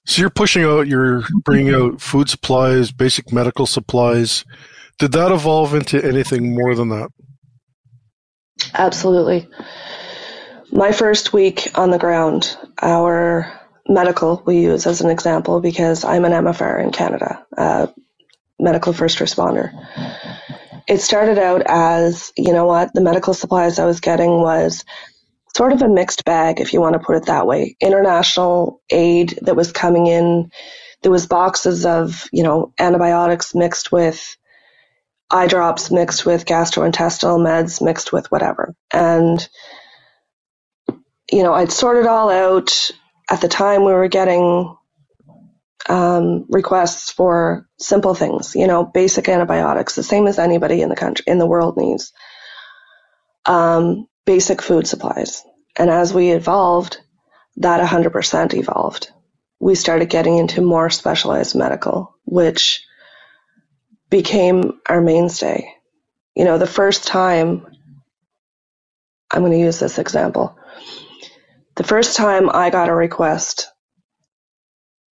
So 0.04 0.20
you're 0.20 0.30
pushing 0.30 0.64
out, 0.64 0.86
you're 0.86 1.22
bringing 1.44 1.74
out 1.74 2.00
food 2.00 2.28
supplies, 2.28 2.92
basic 2.92 3.32
medical 3.32 3.66
supplies. 3.66 4.44
Did 5.02 5.12
that 5.12 5.32
evolve 5.32 5.74
into 5.74 6.04
anything 6.04 6.54
more 6.54 6.76
than 6.76 6.90
that? 6.90 7.08
Absolutely. 8.74 9.48
My 10.70 10.92
first 10.92 11.32
week 11.32 11.68
on 11.74 11.90
the 11.90 11.98
ground, 11.98 12.56
our 12.80 13.52
medical 13.88 14.44
we 14.46 14.60
use 14.60 14.86
as 14.86 15.00
an 15.00 15.10
example 15.10 15.60
because 15.60 16.04
I'm 16.04 16.24
an 16.24 16.30
MFR 16.30 16.80
in 16.80 16.92
Canada, 16.92 17.44
medical 18.60 18.92
first 18.92 19.18
responder 19.18 19.72
it 20.88 21.00
started 21.00 21.38
out 21.38 21.62
as, 21.66 22.32
you 22.36 22.52
know 22.52 22.66
what, 22.66 22.92
the 22.94 23.00
medical 23.00 23.34
supplies 23.34 23.78
I 23.78 23.86
was 23.86 24.00
getting 24.00 24.40
was 24.40 24.84
sort 25.56 25.72
of 25.72 25.82
a 25.82 25.88
mixed 25.88 26.24
bag, 26.24 26.60
if 26.60 26.72
you 26.72 26.80
want 26.80 26.94
to 26.94 26.98
put 26.98 27.16
it 27.16 27.26
that 27.26 27.46
way. 27.46 27.76
International 27.80 28.80
aid 28.90 29.38
that 29.42 29.56
was 29.56 29.72
coming 29.72 30.06
in, 30.06 30.50
there 31.02 31.12
was 31.12 31.26
boxes 31.26 31.84
of, 31.84 32.28
you 32.32 32.42
know, 32.42 32.72
antibiotics 32.78 33.54
mixed 33.54 33.92
with 33.92 34.36
eye 35.32 35.46
drops, 35.46 35.90
mixed 35.90 36.26
with 36.26 36.44
gastrointestinal 36.44 37.38
meds, 37.38 37.80
mixed 37.82 38.12
with 38.12 38.30
whatever. 38.30 38.74
And, 38.92 39.46
you 41.32 41.42
know, 41.42 41.54
I'd 41.54 41.72
sort 41.72 41.96
it 41.96 42.06
all 42.06 42.30
out. 42.30 42.90
At 43.30 43.40
the 43.40 43.48
time, 43.48 43.84
we 43.84 43.92
were 43.92 44.08
getting 44.08 44.76
um, 45.88 46.44
requests 46.48 47.10
for 47.10 47.66
simple 47.78 48.14
things, 48.14 48.54
you 48.54 48.66
know, 48.66 48.84
basic 48.84 49.28
antibiotics, 49.28 49.94
the 49.94 50.02
same 50.02 50.26
as 50.26 50.38
anybody 50.38 50.82
in 50.82 50.90
the 50.90 50.96
country, 50.96 51.24
in 51.26 51.38
the 51.38 51.46
world 51.46 51.76
needs. 51.76 52.12
Um, 53.46 54.06
basic 54.26 54.62
food 54.62 54.86
supplies. 54.86 55.42
And 55.76 55.90
as 55.90 56.12
we 56.12 56.30
evolved, 56.30 56.98
that 57.56 57.80
100% 57.80 58.54
evolved. 58.54 59.10
We 59.58 59.74
started 59.74 60.10
getting 60.10 60.38
into 60.38 60.60
more 60.60 60.90
specialized 60.90 61.54
medical, 61.54 62.16
which 62.24 62.84
became 64.12 64.78
our 64.86 65.00
mainstay. 65.00 65.74
You 66.36 66.44
know, 66.44 66.58
the 66.58 66.66
first 66.66 67.06
time, 67.08 67.66
I'm 69.32 69.40
going 69.40 69.52
to 69.52 69.58
use 69.58 69.80
this 69.80 69.98
example. 69.98 70.56
The 71.76 71.84
first 71.84 72.16
time 72.16 72.50
I 72.50 72.68
got 72.68 72.90
a 72.90 72.94
request 72.94 73.68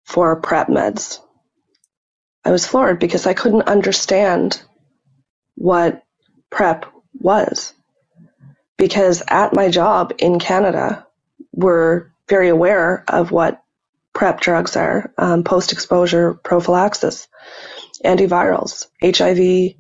for 0.05 0.41
PrEP 0.41 0.67
meds. 0.69 1.21
I 2.45 2.51
was 2.51 2.67
floored 2.67 2.99
because 2.99 3.27
I 3.27 3.35
couldn't 3.35 3.69
understand 3.69 4.61
what 5.55 6.03
PrEP 6.51 6.87
was. 7.21 7.75
Because 8.79 9.23
at 9.29 9.55
my 9.55 9.69
job 9.71 10.15
in 10.19 10.41
Canada, 10.41 11.07
we're 11.53 12.11
very 12.29 12.49
aware 12.49 13.05
of 13.07 13.31
what 13.31 13.63
PrEP 14.13 14.41
drugs 14.41 14.77
are 14.77 15.13
um, 15.19 15.45
post 15.45 15.73
exposure 15.73 16.35
prophylaxis, 16.35 17.29
antivirals, 18.05 18.87
HIV 19.03 19.75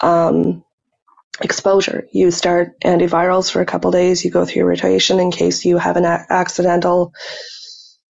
um, 0.00 0.64
exposure. 1.40 2.06
You 2.12 2.30
start 2.30 2.80
antivirals 2.80 3.50
for 3.50 3.60
a 3.60 3.66
couple 3.66 3.90
days, 3.90 4.24
you 4.24 4.30
go 4.30 4.44
through 4.44 4.64
rotation 4.64 5.20
in 5.20 5.30
case 5.30 5.64
you 5.64 5.78
have 5.78 5.96
an 5.96 6.04
a- 6.04 6.26
accidental 6.30 7.12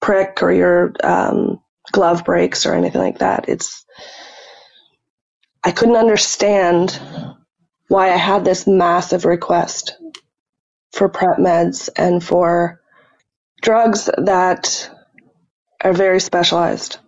prick 0.00 0.42
or 0.42 0.52
your 0.52 0.92
um, 1.02 1.60
glove 1.92 2.24
breaks 2.24 2.66
or 2.66 2.74
anything 2.74 3.00
like 3.00 3.18
that. 3.18 3.48
It's 3.48 3.84
I 5.64 5.72
couldn't 5.72 5.96
understand 5.96 7.00
why 7.88 8.12
I 8.12 8.16
had 8.16 8.44
this 8.44 8.66
massive 8.66 9.24
request 9.24 9.96
for 10.92 11.08
PrEP 11.08 11.38
meds 11.38 11.88
and 11.96 12.22
for 12.22 12.80
drugs 13.62 14.08
that 14.16 14.90
are 15.82 15.92
very 15.92 16.20
specialized. 16.20 16.98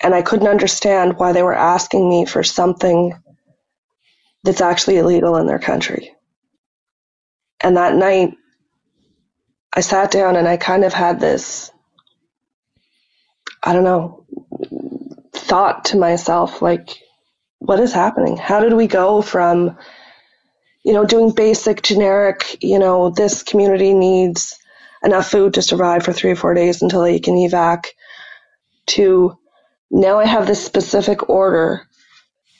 And 0.00 0.14
I 0.14 0.22
couldn't 0.22 0.48
understand 0.48 1.18
why 1.18 1.32
they 1.32 1.42
were 1.42 1.54
asking 1.54 2.08
me 2.08 2.26
for 2.26 2.42
something 2.42 3.14
that's 4.44 4.60
actually 4.60 4.98
illegal 4.98 5.36
in 5.36 5.46
their 5.46 5.58
country. 5.58 6.14
And 7.60 7.76
that 7.76 7.94
night, 7.94 8.34
I 9.72 9.80
sat 9.80 10.10
down 10.10 10.36
and 10.36 10.46
I 10.46 10.56
kind 10.56 10.84
of 10.84 10.92
had 10.92 11.18
this, 11.20 11.70
I 13.62 13.72
don't 13.72 13.84
know, 13.84 14.24
thought 15.32 15.86
to 15.86 15.98
myself, 15.98 16.62
like, 16.62 16.90
what 17.58 17.80
is 17.80 17.92
happening? 17.92 18.36
How 18.36 18.60
did 18.60 18.74
we 18.74 18.86
go 18.86 19.22
from, 19.22 19.76
you 20.84 20.92
know, 20.92 21.04
doing 21.04 21.32
basic, 21.32 21.82
generic, 21.82 22.62
you 22.62 22.78
know, 22.78 23.10
this 23.10 23.42
community 23.42 23.92
needs 23.92 24.58
enough 25.02 25.30
food 25.30 25.54
to 25.54 25.62
survive 25.62 26.04
for 26.04 26.12
three 26.12 26.30
or 26.30 26.36
four 26.36 26.54
days 26.54 26.82
until 26.82 27.02
they 27.02 27.18
can 27.18 27.34
evac, 27.34 27.86
to 28.86 29.36
now 29.90 30.18
I 30.18 30.26
have 30.26 30.46
this 30.46 30.64
specific 30.64 31.28
order 31.28 31.86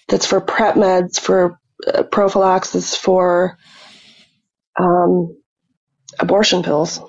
that's 0.09 0.27
for 0.27 0.41
PrEP 0.41 0.77
meds, 0.77 1.21
for 1.21 1.59
uh, 1.87 2.05
prophylaxis, 2.05 2.95
for 2.95 3.59
um, 4.79 5.37
abortion 6.19 6.63
pills. 6.63 7.01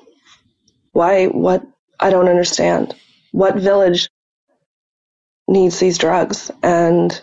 Why? 0.92 1.28
What? 1.28 1.64
I 2.00 2.10
don't 2.10 2.30
understand. 2.30 2.96
What 3.32 3.58
village 3.58 4.10
needs 5.48 5.80
these 5.80 5.98
drugs? 5.98 6.52
And 6.64 7.20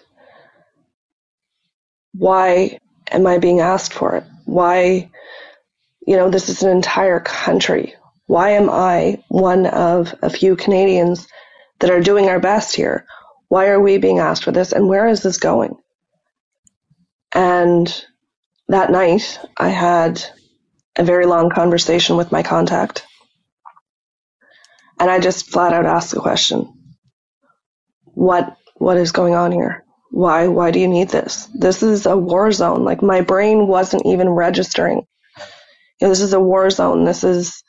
why 2.12 2.78
am 3.10 3.26
I 3.26 3.38
being 3.38 3.60
asked 3.60 3.92
for 3.92 4.16
it? 4.16 4.24
Why, 4.44 5.10
you 6.06 6.16
know, 6.16 6.30
this 6.30 6.48
is 6.48 6.62
an 6.62 6.70
entire 6.70 7.20
country. 7.20 7.94
Why 8.26 8.50
am 8.50 8.70
I 8.70 9.22
one 9.28 9.66
of 9.66 10.14
a 10.22 10.30
few 10.30 10.56
Canadians 10.56 11.26
that 11.84 11.92
are 11.92 12.00
doing 12.00 12.30
our 12.30 12.40
best 12.40 12.74
here? 12.74 13.04
Why 13.48 13.66
are 13.68 13.78
we 13.78 13.98
being 13.98 14.18
asked 14.18 14.42
for 14.42 14.52
this? 14.52 14.72
And 14.72 14.88
where 14.88 15.06
is 15.06 15.22
this 15.22 15.36
going? 15.36 15.76
And 17.34 18.04
that 18.68 18.90
night, 18.90 19.38
I 19.58 19.68
had 19.68 20.24
a 20.96 21.04
very 21.04 21.26
long 21.26 21.50
conversation 21.50 22.16
with 22.16 22.32
my 22.32 22.42
contact. 22.42 23.04
And 24.98 25.10
I 25.10 25.20
just 25.20 25.50
flat 25.50 25.74
out 25.74 25.84
asked 25.84 26.12
the 26.12 26.20
question, 26.20 26.72
what, 28.04 28.56
what 28.76 28.96
is 28.96 29.12
going 29.12 29.34
on 29.34 29.52
here? 29.52 29.84
Why, 30.10 30.48
why 30.48 30.70
do 30.70 30.80
you 30.80 30.88
need 30.88 31.10
this? 31.10 31.50
This 31.52 31.82
is 31.82 32.06
a 32.06 32.16
war 32.16 32.50
zone. 32.50 32.82
Like 32.86 33.02
my 33.02 33.20
brain 33.20 33.66
wasn't 33.66 34.06
even 34.06 34.30
registering. 34.30 35.02
You 36.00 36.06
know, 36.06 36.08
this 36.08 36.22
is 36.22 36.32
a 36.32 36.40
war 36.40 36.70
zone. 36.70 37.04
This 37.04 37.24
is 37.24 37.62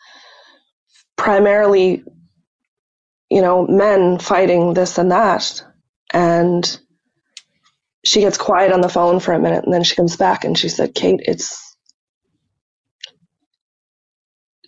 primarily, 1.17 2.05
you 3.29 3.41
know, 3.41 3.67
men 3.67 4.19
fighting 4.19 4.73
this 4.73 4.97
and 4.97 5.11
that. 5.11 5.63
And 6.13 6.79
she 8.05 8.21
gets 8.21 8.37
quiet 8.37 8.71
on 8.71 8.81
the 8.81 8.89
phone 8.89 9.19
for 9.19 9.33
a 9.33 9.39
minute 9.39 9.65
and 9.65 9.73
then 9.73 9.83
she 9.83 9.95
comes 9.95 10.17
back 10.17 10.45
and 10.45 10.57
she 10.57 10.69
said, 10.69 10.95
Kate, 10.95 11.21
it's 11.25 11.75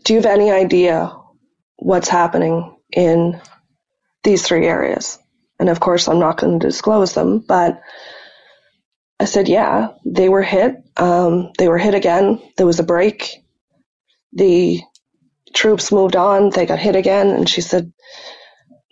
do 0.03 0.13
you 0.13 0.19
have 0.21 0.25
any 0.31 0.51
idea 0.51 1.13
what's 1.77 2.09
happening 2.09 2.77
in 2.91 3.41
these 4.23 4.43
three 4.43 4.67
areas? 4.67 5.19
And 5.59 5.69
of 5.69 5.79
course, 5.79 6.07
I'm 6.07 6.19
not 6.19 6.37
going 6.37 6.59
to 6.59 6.67
disclose 6.67 7.13
them, 7.13 7.43
but 7.47 7.81
I 9.19 9.25
said, 9.25 9.47
yeah, 9.49 9.89
they 10.05 10.29
were 10.29 10.43
hit. 10.43 10.75
Um, 10.97 11.51
they 11.57 11.67
were 11.69 11.79
hit 11.79 11.95
again. 11.95 12.41
There 12.57 12.67
was 12.67 12.79
a 12.79 12.83
break. 12.85 13.31
The 14.33 14.81
troops 15.53 15.91
moved 15.91 16.15
on. 16.15 16.51
They 16.51 16.65
got 16.65 16.79
hit 16.79 16.95
again. 16.95 17.29
And 17.29 17.49
she 17.49 17.61
said, 17.61 17.93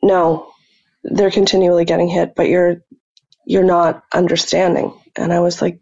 no, 0.06 0.52
they're 1.04 1.32
continually 1.32 1.86
getting 1.86 2.08
hit, 2.08 2.36
but 2.36 2.48
you're, 2.48 2.78
you're 3.46 3.64
not 3.64 4.04
understanding. 4.14 4.94
And 5.16 5.34
I 5.34 5.40
was 5.40 5.62
like, 5.62 5.80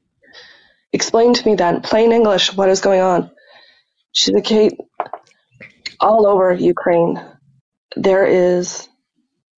explain 0.92 1.34
to 1.34 1.46
me 1.46 1.56
that 1.56 1.76
in 1.76 1.82
plain 1.82 2.12
English, 2.12 2.54
what 2.54 2.70
is 2.70 2.82
going 2.82 3.02
on? 3.02 3.32
She 4.14 4.32
said, 4.32 4.44
Kate, 4.44 4.74
all 6.00 6.28
over 6.28 6.54
Ukraine, 6.54 7.20
there 7.96 8.26
is 8.26 8.88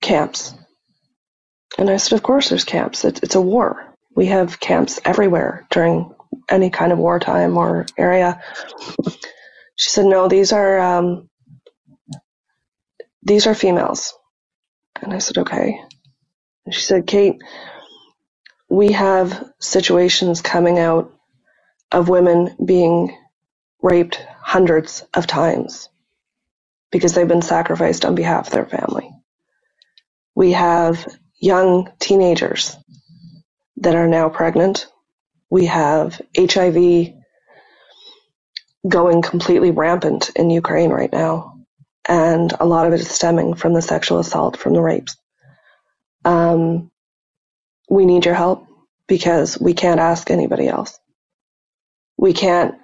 camps. 0.01 0.53
And 1.77 1.89
I 1.89 1.97
said, 1.97 2.15
of 2.15 2.23
course 2.23 2.49
there's 2.49 2.63
camps. 2.63 3.03
It's, 3.05 3.19
it's 3.21 3.35
a 3.35 3.41
war. 3.41 3.93
We 4.15 4.27
have 4.27 4.59
camps 4.59 4.99
everywhere 5.03 5.67
during 5.71 6.13
any 6.49 6.69
kind 6.69 6.91
of 6.91 6.99
wartime 6.99 7.57
or 7.57 7.85
area. 7.97 8.41
She 9.75 9.89
said, 9.89 10.05
no, 10.05 10.27
these 10.27 10.53
are, 10.53 10.79
um, 10.79 11.29
these 13.23 13.47
are 13.47 13.55
females. 13.55 14.13
And 15.05 15.13
I 15.13 15.19
said, 15.19 15.37
okay. 15.37 15.79
And 16.65 16.73
she 16.73 16.81
said, 16.81 17.05
Kate, 17.05 17.41
we 18.69 18.91
have 18.93 19.51
situations 19.59 20.41
coming 20.41 20.79
out 20.79 21.13
of 21.91 22.09
women 22.09 22.55
being 22.65 23.15
raped 23.83 24.19
hundreds 24.41 25.05
of 25.13 25.27
times 25.27 25.89
because 26.91 27.13
they've 27.13 27.27
been 27.27 27.43
sacrificed 27.43 28.03
on 28.03 28.15
behalf 28.15 28.47
of 28.47 28.53
their 28.53 28.65
family. 28.65 29.11
We 30.33 30.53
have 30.53 31.05
young 31.39 31.91
teenagers 31.99 32.75
that 33.77 33.95
are 33.95 34.07
now 34.07 34.29
pregnant. 34.29 34.87
We 35.51 35.67
have 35.67 36.19
HIV 36.35 37.13
going 38.87 39.21
completely 39.21 39.69
rampant 39.69 40.31
in 40.35 40.49
Ukraine 40.49 40.89
right 40.89 41.11
now. 41.11 41.54
And 42.07 42.53
a 42.59 42.65
lot 42.65 42.87
of 42.87 42.93
it 42.93 43.01
is 43.01 43.09
stemming 43.09 43.55
from 43.55 43.73
the 43.73 43.81
sexual 43.81 44.19
assault, 44.19 44.57
from 44.57 44.73
the 44.73 44.81
rapes. 44.81 45.17
Um, 46.25 46.91
we 47.89 48.05
need 48.05 48.25
your 48.25 48.35
help 48.35 48.67
because 49.07 49.59
we 49.59 49.73
can't 49.73 49.99
ask 49.99 50.31
anybody 50.31 50.67
else. 50.67 50.99
We 52.17 52.33
can't, 52.33 52.75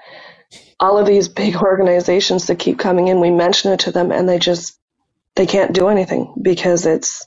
all 0.79 0.97
of 0.99 1.07
these 1.07 1.29
big 1.29 1.55
organizations 1.63 2.47
that 2.47 2.59
keep 2.59 2.79
coming 2.79 3.07
in, 3.09 3.21
we 3.21 3.31
mention 3.31 3.71
it 3.73 3.81
to 3.81 3.91
them 3.91 4.11
and 4.11 4.29
they 4.29 4.39
just, 4.39 4.77
they 5.35 5.45
can't 5.47 5.73
do 5.73 5.89
anything 5.89 6.35
because 6.41 6.85
it's, 6.85 7.25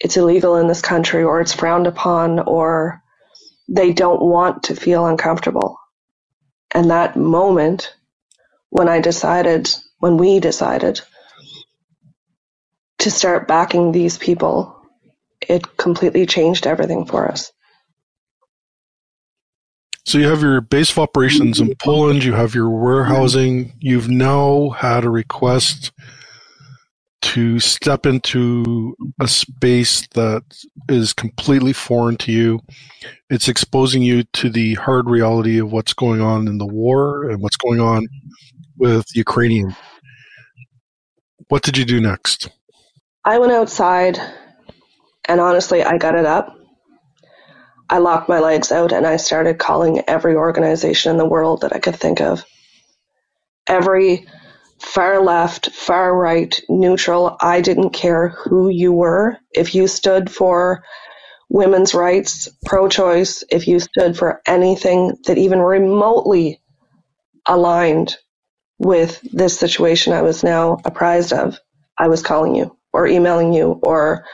it's 0.00 0.16
illegal 0.16 0.56
in 0.56 0.68
this 0.68 0.82
country 0.82 1.24
or 1.24 1.40
it's 1.40 1.54
frowned 1.54 1.86
upon 1.86 2.40
or 2.40 3.02
they 3.68 3.92
don't 3.92 4.22
want 4.22 4.64
to 4.64 4.76
feel 4.76 5.06
uncomfortable. 5.06 5.78
And 6.74 6.90
that 6.90 7.16
moment 7.16 7.94
when 8.70 8.88
I 8.88 9.00
decided, 9.00 9.70
when 10.00 10.16
we 10.16 10.40
decided 10.40 11.00
to 12.98 13.10
start 13.10 13.46
backing 13.46 13.92
these 13.92 14.18
people, 14.18 14.76
it 15.40 15.76
completely 15.76 16.26
changed 16.26 16.66
everything 16.66 17.06
for 17.06 17.30
us. 17.30 17.52
So 20.04 20.18
you 20.18 20.26
have 20.26 20.42
your 20.42 20.60
base 20.60 20.90
of 20.90 20.98
operations 20.98 21.60
in 21.60 21.74
Poland, 21.76 22.24
you 22.24 22.32
have 22.32 22.54
your 22.54 22.70
warehousing, 22.70 23.74
you've 23.78 24.08
now 24.08 24.70
had 24.70 25.04
a 25.04 25.10
request 25.10 25.92
to 27.22 27.60
step 27.60 28.06
into 28.06 28.96
a 29.20 29.28
space 29.28 30.06
that 30.14 30.42
is 30.88 31.12
completely 31.12 31.74
foreign 31.74 32.16
to 32.16 32.32
you. 32.32 32.60
It's 33.28 33.46
exposing 33.46 34.02
you 34.02 34.24
to 34.32 34.48
the 34.48 34.74
hard 34.74 35.08
reality 35.08 35.58
of 35.60 35.70
what's 35.70 35.92
going 35.92 36.22
on 36.22 36.48
in 36.48 36.58
the 36.58 36.66
war 36.66 37.28
and 37.28 37.40
what's 37.42 37.58
going 37.58 37.78
on 37.78 38.08
with 38.78 39.04
Ukrainian. 39.14 39.76
What 41.50 41.64
did 41.64 41.76
you 41.76 41.84
do 41.84 42.00
next? 42.00 42.48
I 43.24 43.40
went 43.40 43.50
outside 43.50 44.20
and 45.24 45.40
honestly, 45.40 45.82
I 45.82 45.98
got 45.98 46.14
it 46.14 46.24
up. 46.24 46.56
I 47.88 47.98
locked 47.98 48.28
my 48.28 48.38
legs 48.38 48.70
out 48.70 48.92
and 48.92 49.04
I 49.04 49.16
started 49.16 49.58
calling 49.58 50.00
every 50.06 50.36
organization 50.36 51.10
in 51.10 51.18
the 51.18 51.26
world 51.26 51.62
that 51.62 51.74
I 51.74 51.80
could 51.80 51.96
think 51.96 52.20
of. 52.20 52.44
Every 53.66 54.28
far 54.78 55.24
left, 55.24 55.72
far 55.72 56.16
right, 56.16 56.56
neutral. 56.68 57.36
I 57.40 57.62
didn't 57.62 57.90
care 57.90 58.28
who 58.28 58.68
you 58.68 58.92
were. 58.92 59.36
If 59.52 59.74
you 59.74 59.88
stood 59.88 60.30
for 60.30 60.84
women's 61.48 61.94
rights, 61.94 62.48
pro 62.64 62.88
choice, 62.88 63.42
if 63.50 63.66
you 63.66 63.80
stood 63.80 64.16
for 64.16 64.40
anything 64.46 65.16
that 65.26 65.36
even 65.36 65.58
remotely 65.58 66.60
aligned 67.44 68.16
with 68.80 69.20
this 69.22 69.58
situation 69.58 70.14
I 70.14 70.22
was 70.22 70.42
now 70.42 70.78
apprised 70.86 71.34
of, 71.34 71.60
I 71.98 72.08
was 72.08 72.22
calling 72.22 72.54
you 72.56 72.76
or 72.94 73.06
emailing 73.06 73.52
you 73.52 73.78
or 73.82 74.24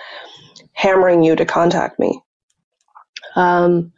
hammering 0.72 1.24
you 1.24 1.35
to 1.35 1.44
contact 1.44 1.98
me. 1.98 2.20
Um, 3.35 3.92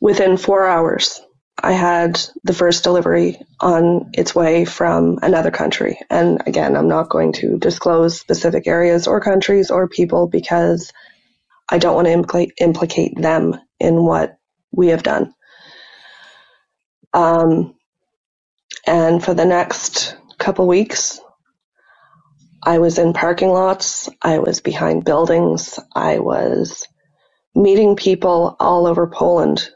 within 0.00 0.36
four 0.36 0.68
hours, 0.68 1.20
I 1.58 1.72
had 1.72 2.20
the 2.44 2.54
first 2.54 2.84
delivery 2.84 3.42
on 3.58 4.12
its 4.14 4.36
way 4.36 4.64
from 4.64 5.18
another 5.20 5.50
country. 5.50 5.98
And 6.08 6.40
again, 6.46 6.76
I'm 6.76 6.88
not 6.88 7.10
going 7.10 7.32
to 7.34 7.58
disclose 7.58 8.20
specific 8.20 8.68
areas 8.68 9.08
or 9.08 9.20
countries 9.20 9.72
or 9.72 9.88
people 9.88 10.28
because 10.28 10.92
I 11.68 11.78
don't 11.78 11.96
want 11.96 12.06
to 12.06 12.12
implicate, 12.12 12.52
implicate 12.60 13.20
them 13.20 13.60
in 13.80 14.04
what 14.04 14.38
we 14.70 14.88
have 14.88 15.02
done. 15.02 15.34
Um, 17.12 17.74
and 18.86 19.22
for 19.22 19.34
the 19.34 19.44
next 19.44 20.16
couple 20.38 20.66
weeks, 20.66 21.20
I 22.62 22.78
was 22.78 22.98
in 22.98 23.12
parking 23.14 23.50
lots, 23.50 24.08
I 24.22 24.38
was 24.38 24.60
behind 24.60 25.04
buildings, 25.04 25.78
I 25.94 26.18
was 26.18 26.86
meeting 27.54 27.96
people 27.96 28.56
all 28.60 28.86
over 28.86 29.06
Poland 29.06 29.68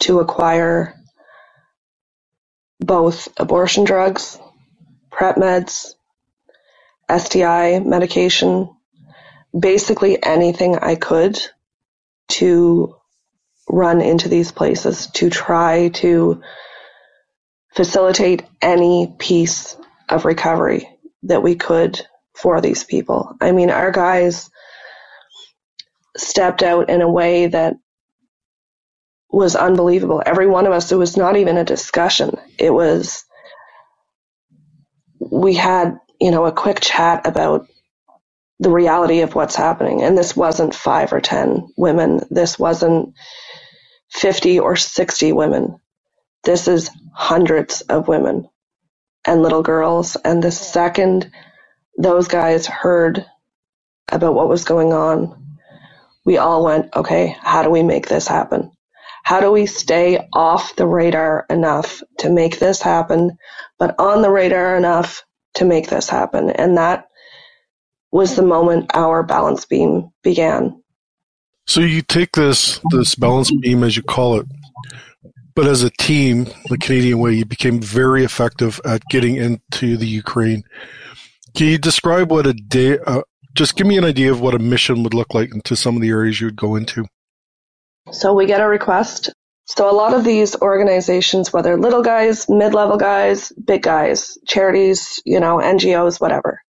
to 0.00 0.20
acquire 0.20 0.94
both 2.80 3.28
abortion 3.38 3.84
drugs, 3.84 4.38
PrEP 5.10 5.36
meds, 5.36 5.94
STI 7.14 7.80
medication, 7.80 8.70
basically 9.58 10.22
anything 10.22 10.76
I 10.78 10.96
could 10.96 11.38
to 12.28 12.96
run 13.68 14.00
into 14.00 14.28
these 14.28 14.52
places 14.52 15.08
to 15.08 15.30
try 15.30 15.88
to 15.88 16.42
facilitate 17.76 18.44
any 18.62 19.14
piece 19.18 19.76
of 20.08 20.26
recovery 20.26 20.88
that 21.24 21.42
we 21.44 21.56
could 21.56 22.00
for 22.36 22.60
these 22.62 22.84
people. 22.84 23.36
I 23.40 23.52
mean, 23.52 23.70
our 23.70 23.92
guys 23.92 24.50
stepped 26.16 26.62
out 26.62 26.90
in 26.90 27.02
a 27.02 27.10
way 27.10 27.48
that 27.48 27.76
was 29.30 29.56
unbelievable. 29.56 30.22
Every 30.24 30.46
one 30.46 30.66
of 30.66 30.72
us, 30.72 30.92
it 30.92 30.96
was 30.96 31.16
not 31.16 31.36
even 31.36 31.58
a 31.58 31.64
discussion. 31.64 32.36
It 32.58 32.70
was, 32.70 33.24
we 35.20 35.54
had, 35.54 35.98
you 36.20 36.30
know, 36.30 36.46
a 36.46 36.52
quick 36.52 36.80
chat 36.80 37.26
about 37.26 37.68
the 38.60 38.70
reality 38.70 39.20
of 39.20 39.34
what's 39.34 39.56
happening. 39.56 40.02
And 40.02 40.16
this 40.16 40.36
wasn't 40.36 40.74
five 40.74 41.12
or 41.12 41.20
10 41.20 41.68
women. 41.76 42.20
This 42.30 42.58
wasn't 42.58 43.14
50 44.10 44.60
or 44.60 44.76
60 44.76 45.32
women. 45.32 45.78
This 46.44 46.68
is 46.68 46.90
hundreds 47.12 47.80
of 47.82 48.08
women 48.08 48.48
and 49.24 49.42
little 49.42 49.62
girls. 49.62 50.16
And 50.16 50.42
the 50.42 50.52
second 50.52 51.30
those 51.98 52.28
guys 52.28 52.66
heard 52.66 53.24
about 54.10 54.34
what 54.34 54.48
was 54.48 54.64
going 54.64 54.92
on, 54.92 55.56
we 56.24 56.38
all 56.38 56.64
went, 56.64 56.94
okay, 56.94 57.36
how 57.40 57.62
do 57.62 57.70
we 57.70 57.82
make 57.82 58.08
this 58.08 58.28
happen? 58.28 58.70
How 59.24 59.40
do 59.40 59.50
we 59.50 59.66
stay 59.66 60.28
off 60.32 60.76
the 60.76 60.86
radar 60.86 61.46
enough 61.50 62.02
to 62.18 62.30
make 62.30 62.58
this 62.58 62.80
happen, 62.80 63.38
but 63.78 63.98
on 63.98 64.22
the 64.22 64.30
radar 64.30 64.76
enough 64.76 65.24
to 65.54 65.64
make 65.64 65.88
this 65.88 66.08
happen? 66.08 66.50
And 66.50 66.76
that 66.76 67.08
was 68.12 68.36
the 68.36 68.42
moment 68.42 68.92
our 68.94 69.22
balance 69.22 69.64
beam 69.64 70.10
began. 70.22 70.80
So 71.66 71.80
you 71.80 72.02
take 72.02 72.32
this 72.32 72.80
this 72.90 73.16
balance 73.16 73.50
beam 73.50 73.82
as 73.82 73.96
you 73.96 74.02
call 74.02 74.38
it, 74.38 74.46
but 75.56 75.66
as 75.66 75.82
a 75.82 75.90
team, 75.90 76.44
the 76.68 76.76
Canadian 76.78 77.18
way, 77.18 77.32
you 77.32 77.46
became 77.46 77.80
very 77.80 78.24
effective 78.24 78.78
at 78.84 79.02
getting 79.10 79.36
into 79.36 79.96
the 79.96 80.06
Ukraine. 80.06 80.62
Can 81.56 81.68
you 81.68 81.78
describe 81.78 82.30
what 82.30 82.46
a 82.46 82.52
day? 82.52 82.98
Uh, 82.98 83.22
just 83.54 83.74
give 83.74 83.86
me 83.86 83.96
an 83.96 84.04
idea 84.04 84.30
of 84.30 84.40
what 84.42 84.54
a 84.54 84.58
mission 84.58 85.02
would 85.02 85.14
look 85.14 85.32
like 85.32 85.52
into 85.54 85.74
some 85.74 85.96
of 85.96 86.02
the 86.02 86.10
areas 86.10 86.40
you 86.40 86.48
would 86.48 86.56
go 86.56 86.76
into. 86.76 87.06
So 88.12 88.34
we 88.34 88.44
get 88.44 88.60
a 88.60 88.68
request. 88.68 89.32
So 89.64 89.90
a 89.90 89.96
lot 89.96 90.12
of 90.12 90.24
these 90.24 90.54
organizations, 90.56 91.52
whether 91.52 91.76
little 91.78 92.02
guys, 92.02 92.48
mid-level 92.48 92.98
guys, 92.98 93.50
big 93.52 93.82
guys, 93.82 94.38
charities, 94.46 95.20
you 95.24 95.40
know, 95.40 95.56
NGOs, 95.56 96.20
whatever, 96.20 96.60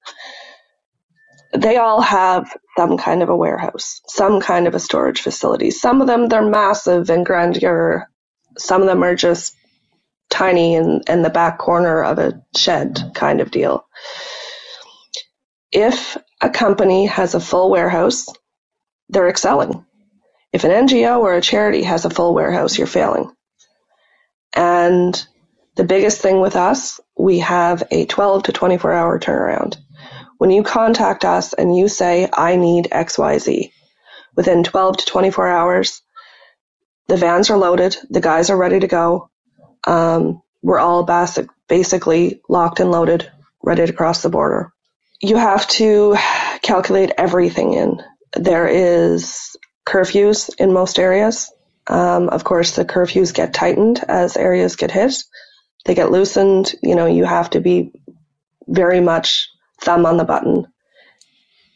they 1.53 1.75
all 1.75 2.01
have 2.01 2.49
some 2.77 2.97
kind 2.97 3.21
of 3.21 3.29
a 3.29 3.35
warehouse, 3.35 4.01
some 4.07 4.39
kind 4.39 4.65
of 4.65 4.73
a 4.73 4.79
storage 4.79 5.21
facility. 5.21 5.71
Some 5.71 6.01
of 6.01 6.07
them, 6.07 6.29
they're 6.29 6.49
massive 6.49 7.09
and 7.09 7.25
grandeur. 7.25 8.09
Some 8.57 8.81
of 8.81 8.87
them 8.87 9.03
are 9.03 9.15
just 9.15 9.55
tiny 10.29 10.75
in, 10.75 11.01
in 11.07 11.21
the 11.21 11.29
back 11.29 11.57
corner 11.57 12.03
of 12.03 12.19
a 12.19 12.41
shed 12.55 13.11
kind 13.15 13.41
of 13.41 13.51
deal. 13.51 13.85
If 15.71 16.17
a 16.41 16.49
company 16.49 17.05
has 17.05 17.35
a 17.35 17.39
full 17.39 17.69
warehouse, 17.69 18.27
they're 19.09 19.29
excelling. 19.29 19.85
If 20.53 20.63
an 20.63 20.71
NGO 20.71 21.19
or 21.19 21.35
a 21.35 21.41
charity 21.41 21.83
has 21.83 22.05
a 22.05 22.09
full 22.09 22.33
warehouse, 22.33 22.77
you're 22.77 22.87
failing. 22.87 23.31
And 24.55 25.27
the 25.75 25.83
biggest 25.83 26.21
thing 26.21 26.41
with 26.41 26.55
us, 26.55 26.99
we 27.17 27.39
have 27.39 27.83
a 27.91 28.05
12 28.05 28.43
to 28.43 28.51
24 28.51 28.91
hour 28.91 29.19
turnaround. 29.19 29.77
When 30.37 30.51
you 30.51 30.63
contact 30.63 31.25
us 31.25 31.53
and 31.53 31.75
you 31.75 31.87
say, 31.87 32.29
I 32.33 32.55
need 32.55 32.89
XYZ, 32.91 33.71
within 34.35 34.63
12 34.63 34.97
to 34.97 35.05
24 35.05 35.47
hours, 35.47 36.01
the 37.07 37.17
vans 37.17 37.49
are 37.49 37.57
loaded, 37.57 37.97
the 38.09 38.21
guys 38.21 38.49
are 38.49 38.57
ready 38.57 38.79
to 38.79 38.87
go. 38.87 39.29
Um, 39.85 40.41
we're 40.61 40.79
all 40.79 41.03
basic, 41.03 41.47
basically 41.67 42.41
locked 42.49 42.79
and 42.79 42.91
loaded, 42.91 43.31
ready 43.63 43.85
to 43.85 43.93
cross 43.93 44.21
the 44.21 44.29
border. 44.29 44.73
You 45.21 45.37
have 45.37 45.67
to 45.69 46.15
calculate 46.61 47.11
everything 47.17 47.73
in. 47.73 48.01
There 48.35 48.67
is 48.67 49.55
curfews 49.85 50.49
in 50.59 50.73
most 50.73 50.99
areas. 50.99 51.51
Um, 51.87 52.29
of 52.29 52.43
course, 52.43 52.75
the 52.75 52.85
curfews 52.85 53.33
get 53.33 53.53
tightened 53.53 54.03
as 54.07 54.35
areas 54.35 54.75
get 54.75 54.91
hit. 54.91 55.15
They 55.85 55.95
get 55.95 56.11
loosened. 56.11 56.75
You 56.83 56.95
know, 56.95 57.05
you 57.05 57.23
have 57.23 57.49
to 57.51 57.61
be 57.61 57.93
very 58.67 58.99
much 58.99 59.49
thumb 59.81 60.05
on 60.05 60.17
the 60.17 60.25
button 60.25 60.67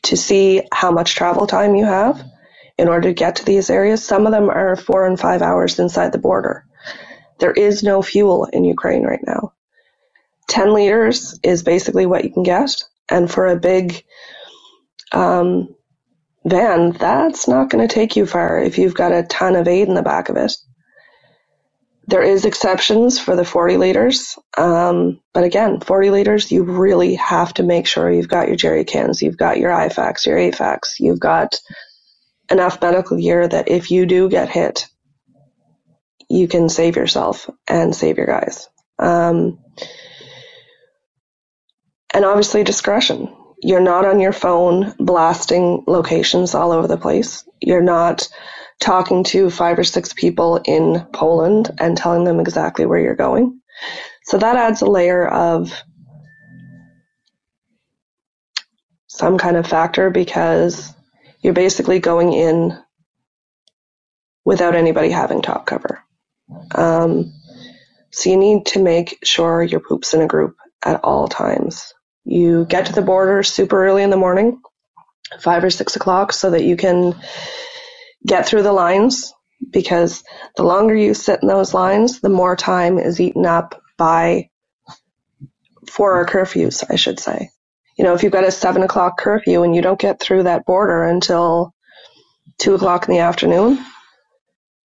to 0.03 0.17
see 0.17 0.63
how 0.73 0.91
much 0.91 1.15
travel 1.15 1.47
time 1.47 1.75
you 1.75 1.85
have 1.85 2.21
in 2.81 2.87
order 2.87 3.09
to 3.09 3.13
get 3.13 3.35
to 3.35 3.45
these 3.45 3.69
areas. 3.69 4.03
Some 4.03 4.25
of 4.25 4.31
them 4.31 4.49
are 4.49 4.75
four 4.75 5.05
and 5.05 5.19
five 5.19 5.43
hours 5.43 5.77
inside 5.77 6.11
the 6.11 6.17
border. 6.17 6.65
There 7.37 7.51
is 7.51 7.83
no 7.83 8.01
fuel 8.01 8.45
in 8.45 8.63
Ukraine 8.63 9.03
right 9.03 9.23
now. 9.23 9.53
10 10.47 10.73
liters 10.73 11.39
is 11.43 11.61
basically 11.61 12.07
what 12.07 12.23
you 12.23 12.31
can 12.31 12.41
get. 12.41 12.83
And 13.07 13.29
for 13.29 13.45
a 13.45 13.55
big 13.55 14.03
um, 15.11 15.75
van, 16.43 16.93
that's 16.93 17.47
not 17.47 17.69
going 17.69 17.87
to 17.87 17.93
take 17.93 18.15
you 18.15 18.25
far 18.25 18.57
if 18.57 18.79
you've 18.79 18.95
got 18.95 19.11
a 19.11 19.21
ton 19.21 19.55
of 19.55 19.67
aid 19.67 19.87
in 19.87 19.93
the 19.93 20.01
back 20.01 20.29
of 20.29 20.37
it. 20.37 20.51
There 22.07 22.23
is 22.23 22.45
exceptions 22.45 23.19
for 23.19 23.35
the 23.35 23.45
40 23.45 23.77
liters, 23.77 24.39
um, 24.57 25.21
but 25.33 25.43
again, 25.43 25.81
40 25.81 26.09
liters, 26.09 26.51
you 26.51 26.63
really 26.63 27.13
have 27.13 27.53
to 27.53 27.63
make 27.63 27.85
sure 27.85 28.11
you've 28.11 28.27
got 28.27 28.47
your 28.47 28.57
jerry 28.57 28.85
cans, 28.85 29.21
you've 29.21 29.37
got 29.37 29.59
your 29.59 29.69
IFAKs, 29.69 30.25
your 30.25 30.37
AFAKs, 30.37 30.99
you've 30.99 31.19
got 31.19 31.61
enough 32.51 32.81
medical 32.81 33.17
gear 33.17 33.47
that 33.47 33.69
if 33.69 33.91
you 33.91 34.05
do 34.05 34.29
get 34.29 34.49
hit, 34.49 34.87
you 36.29 36.47
can 36.47 36.69
save 36.69 36.95
yourself 36.95 37.49
and 37.67 37.95
save 37.95 38.17
your 38.17 38.27
guys. 38.27 38.69
Um, 38.99 39.59
and 42.13 42.25
obviously 42.25 42.63
discretion. 42.63 43.33
You're 43.63 43.81
not 43.81 44.05
on 44.05 44.19
your 44.19 44.33
phone 44.33 44.93
blasting 44.97 45.83
locations 45.87 46.55
all 46.55 46.71
over 46.71 46.87
the 46.87 46.97
place. 46.97 47.47
You're 47.61 47.81
not 47.81 48.27
talking 48.79 49.23
to 49.23 49.49
five 49.49 49.77
or 49.77 49.83
six 49.83 50.13
people 50.13 50.59
in 50.65 51.05
Poland 51.13 51.69
and 51.79 51.95
telling 51.95 52.23
them 52.23 52.39
exactly 52.39 52.85
where 52.85 52.99
you're 52.99 53.15
going. 53.15 53.61
So 54.23 54.37
that 54.37 54.55
adds 54.55 54.81
a 54.81 54.87
layer 54.87 55.27
of 55.27 55.71
some 59.07 59.37
kind 59.37 59.57
of 59.57 59.67
factor 59.67 60.09
because 60.09 60.93
you're 61.41 61.53
basically 61.53 61.99
going 61.99 62.33
in 62.33 62.77
without 64.45 64.75
anybody 64.75 65.09
having 65.09 65.41
top 65.41 65.65
cover. 65.65 66.03
Um, 66.73 67.33
so 68.11 68.29
you 68.29 68.37
need 68.37 68.65
to 68.67 68.83
make 68.83 69.19
sure 69.23 69.63
your 69.63 69.79
poop's 69.79 70.13
in 70.13 70.21
a 70.21 70.27
group 70.27 70.55
at 70.83 71.03
all 71.03 71.27
times. 71.27 71.93
You 72.25 72.65
get 72.65 72.87
to 72.87 72.93
the 72.93 73.01
border 73.01 73.43
super 73.43 73.85
early 73.85 74.03
in 74.03 74.09
the 74.09 74.17
morning, 74.17 74.61
five 75.39 75.63
or 75.63 75.69
six 75.69 75.95
o'clock, 75.95 76.33
so 76.33 76.51
that 76.51 76.63
you 76.63 76.75
can 76.75 77.15
get 78.25 78.47
through 78.47 78.63
the 78.63 78.73
lines 78.73 79.33
because 79.71 80.23
the 80.57 80.63
longer 80.63 80.95
you 80.95 81.13
sit 81.13 81.41
in 81.41 81.47
those 81.47 81.73
lines, 81.73 82.19
the 82.19 82.29
more 82.29 82.55
time 82.55 82.99
is 82.99 83.19
eaten 83.19 83.45
up 83.45 83.81
by 83.97 84.49
four 85.89 86.15
hour 86.15 86.25
curfews, 86.25 86.83
I 86.89 86.95
should 86.95 87.19
say. 87.19 87.49
You 87.97 88.03
know, 88.03 88.13
if 88.13 88.23
you've 88.23 88.31
got 88.31 88.45
a 88.45 88.51
seven 88.51 88.83
o'clock 88.83 89.17
curfew 89.17 89.63
and 89.63 89.75
you 89.75 89.81
don't 89.81 89.99
get 89.99 90.19
through 90.19 90.43
that 90.43 90.65
border 90.65 91.03
until 91.03 91.73
two 92.57 92.73
o'clock 92.75 93.07
in 93.07 93.13
the 93.13 93.19
afternoon, 93.19 93.83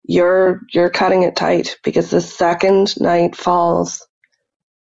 you're 0.05 0.61
you're 0.73 0.91
cutting 0.91 1.23
it 1.23 1.37
tight 1.37 1.79
because 1.85 2.11
the 2.11 2.21
second 2.21 2.99
night 3.01 3.37
falls, 3.37 4.07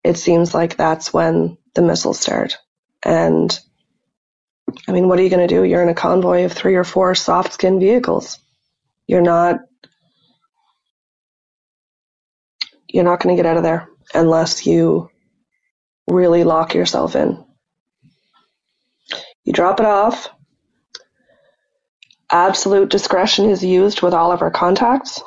it 0.02 0.18
seems 0.18 0.54
like 0.54 0.76
that's 0.76 1.12
when 1.12 1.58
the 1.74 1.82
missiles 1.82 2.18
start. 2.18 2.56
And 3.02 3.58
I 4.88 4.92
mean, 4.92 5.08
what 5.08 5.18
are 5.18 5.22
you 5.22 5.30
going 5.30 5.46
to 5.46 5.54
do? 5.54 5.64
You're 5.64 5.82
in 5.82 5.88
a 5.88 5.94
convoy 5.94 6.44
of 6.44 6.52
three 6.52 6.74
or 6.74 6.84
four 6.84 7.14
soft 7.14 7.52
skin 7.52 7.80
vehicles. 7.80 8.38
You're 9.06 9.22
not 9.22 9.60
you're 12.88 13.04
not 13.04 13.20
going 13.20 13.36
to 13.36 13.42
get 13.42 13.48
out 13.48 13.58
of 13.58 13.62
there 13.62 13.88
unless 14.14 14.66
you 14.66 15.10
really 16.08 16.44
lock 16.44 16.74
yourself 16.74 17.16
in. 17.16 17.44
You 19.48 19.54
drop 19.54 19.80
it 19.80 19.86
off. 19.86 20.28
Absolute 22.30 22.90
discretion 22.90 23.48
is 23.48 23.64
used 23.64 24.02
with 24.02 24.12
all 24.12 24.30
of 24.30 24.42
our 24.42 24.50
contacts. 24.50 25.22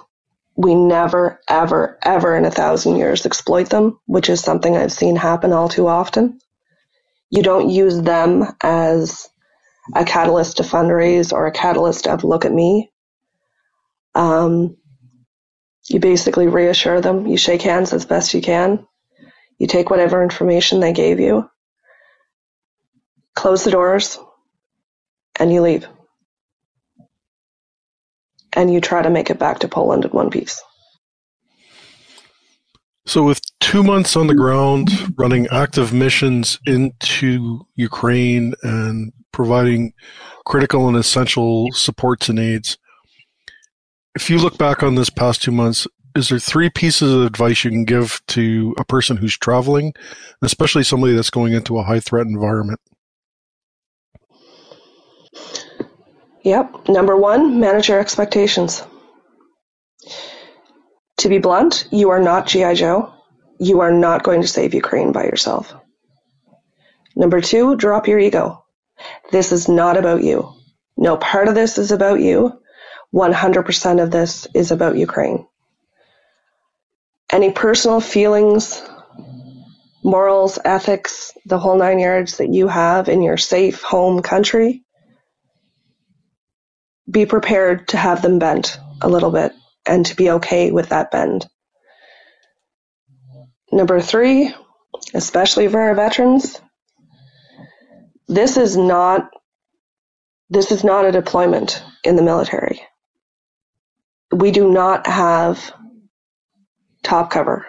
We 0.56 0.76
never, 0.76 1.40
ever, 1.50 1.98
ever 2.04 2.38
in 2.38 2.46
a 2.46 2.52
thousand 2.52 2.98
years 2.98 3.26
exploit 3.26 3.72
them, 3.72 4.00
which 4.06 4.30
is 4.30 4.40
something 4.40 4.78
I've 4.78 4.92
seen 4.92 5.16
happen 5.16 5.54
all 5.54 5.70
too 5.70 5.88
often. 5.88 6.40
You 7.32 7.42
don't 7.42 7.72
use 7.72 8.00
them 8.00 8.46
as 8.62 9.28
a 9.96 10.06
catalyst 10.06 10.58
to 10.58 10.64
fundraise 10.64 11.34
or 11.34 11.48
a 11.48 11.52
catalyst 11.52 12.06
of 12.06 12.24
look 12.24 12.46
at 12.46 12.54
me. 12.54 12.92
Um, 14.14 14.78
you 15.90 16.00
basically 16.00 16.48
reassure 16.48 17.02
them. 17.02 17.26
You 17.26 17.38
shake 17.38 17.64
hands 17.64 17.92
as 17.92 18.06
best 18.06 18.36
you 18.36 18.42
can. 18.44 18.86
You 19.58 19.66
take 19.66 19.90
whatever 19.90 20.22
information 20.22 20.80
they 20.80 20.94
gave 20.94 21.20
you, 21.20 21.50
close 23.36 23.64
the 23.64 23.72
doors, 23.72 24.20
and 25.40 25.52
you 25.52 25.62
leave. 25.62 25.88
And 28.54 28.72
you 28.72 28.82
try 28.82 29.02
to 29.02 29.10
make 29.10 29.30
it 29.30 29.40
back 29.40 29.60
to 29.60 29.68
Poland 29.68 30.06
in 30.06 30.12
one 30.12 30.30
piece. 30.30 30.62
So, 33.06 33.24
with 33.24 33.42
two 33.60 33.84
months 33.84 34.16
on 34.16 34.28
the 34.28 34.36
ground, 34.36 34.90
running 35.18 35.48
active 35.52 35.92
missions 35.92 36.60
into 36.66 37.62
Ukraine 37.76 38.54
and 38.62 39.12
providing 39.32 39.94
critical 40.46 40.88
and 40.88 40.98
essential 40.98 41.70
supports 41.72 42.30
and 42.30 42.38
aids, 42.38 42.78
if 44.16 44.30
you 44.30 44.38
look 44.38 44.58
back 44.58 44.84
on 44.84 44.96
this 44.96 45.10
past 45.10 45.42
two 45.42 45.52
months, 45.52 45.88
is 46.16 46.30
there 46.30 46.40
three 46.40 46.70
pieces 46.70 47.14
of 47.14 47.24
advice 47.24 47.64
you 47.64 47.72
can 47.72 47.86
give 47.86 48.22
to 48.28 48.76
a 48.78 48.84
person 48.84 49.18
who's 49.18 49.38
traveling, 49.38 49.94
especially 50.42 50.84
somebody 50.84 51.14
that's 51.14 51.30
going 51.30 51.54
into 51.54 51.78
a 51.78 51.84
high 51.84 52.00
threat 52.00 52.28
environment? 52.28 52.80
Yep. 56.44 56.90
Number 56.90 57.16
one, 57.16 57.60
manage 57.60 57.90
your 57.90 58.00
expectations. 58.00 58.84
To 61.18 61.30
be 61.30 61.38
blunt, 61.38 61.88
you 61.92 62.10
are 62.10 62.20
not 62.22 62.48
G.I. 62.48 62.74
Joe. 62.74 63.14
You 63.60 63.82
are 63.82 63.92
not 63.92 64.24
going 64.24 64.42
to 64.42 64.48
save 64.48 64.74
Ukraine 64.74 65.12
by 65.12 65.26
yourself. 65.26 65.74
Number 67.16 67.42
two, 67.42 67.76
drop 67.76 68.08
your 68.08 68.18
ego. 68.18 68.66
This 69.32 69.52
is 69.52 69.68
not 69.68 69.98
about 69.98 70.24
you. 70.24 70.54
No 70.98 71.18
part 71.18 71.48
of 71.48 71.56
this 71.56 71.78
is 71.78 71.92
about 71.92 72.22
you. 72.22 72.60
100% 73.14 74.02
of 74.02 74.10
this 74.12 74.48
is 74.56 74.72
about 74.72 74.98
Ukraine. 74.98 75.46
Any 77.32 77.52
personal 77.52 78.02
feelings, 78.02 78.82
morals, 80.04 80.58
ethics, 80.66 81.34
the 81.46 81.60
whole 81.60 81.78
nine 81.78 82.00
yards 82.00 82.38
that 82.38 82.54
you 82.54 82.68
have 82.68 83.10
in 83.10 83.22
your 83.22 83.38
safe 83.38 83.82
home 83.82 84.22
country, 84.22 84.84
be 87.10 87.26
prepared 87.26 87.88
to 87.90 87.98
have 87.98 88.22
them 88.22 88.40
bent 88.40 88.78
a 89.02 89.10
little 89.10 89.32
bit 89.32 89.54
and 89.86 90.06
to 90.06 90.16
be 90.16 90.32
okay 90.32 90.72
with 90.72 90.90
that 90.90 91.12
bend. 91.12 91.48
Number 93.72 94.02
three, 94.02 94.54
especially 95.14 95.68
for 95.68 95.80
our 95.80 95.96
veterans, 95.96 96.60
this 98.28 98.58
is 98.58 98.78
not 98.78 99.30
this 100.50 100.72
is 100.72 100.84
not 100.84 101.06
a 101.06 101.14
deployment 101.14 101.82
in 102.04 102.18
the 102.18 102.22
military. 102.22 102.82
We 104.34 104.52
do 104.52 104.70
not 104.70 105.08
have 105.08 105.74
top 107.04 107.32
cover. 107.32 107.66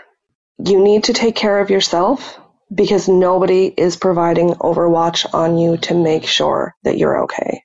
You 0.58 0.82
need 0.82 1.04
to 1.04 1.12
take 1.12 1.36
care 1.36 1.60
of 1.60 1.70
yourself 1.70 2.40
because 2.74 3.08
nobody 3.08 3.66
is 3.66 3.96
providing 3.96 4.54
Overwatch 4.54 5.32
on 5.32 5.58
you 5.58 5.76
to 5.78 5.94
make 5.94 6.26
sure 6.26 6.74
that 6.82 6.98
you're 6.98 7.22
okay. 7.24 7.62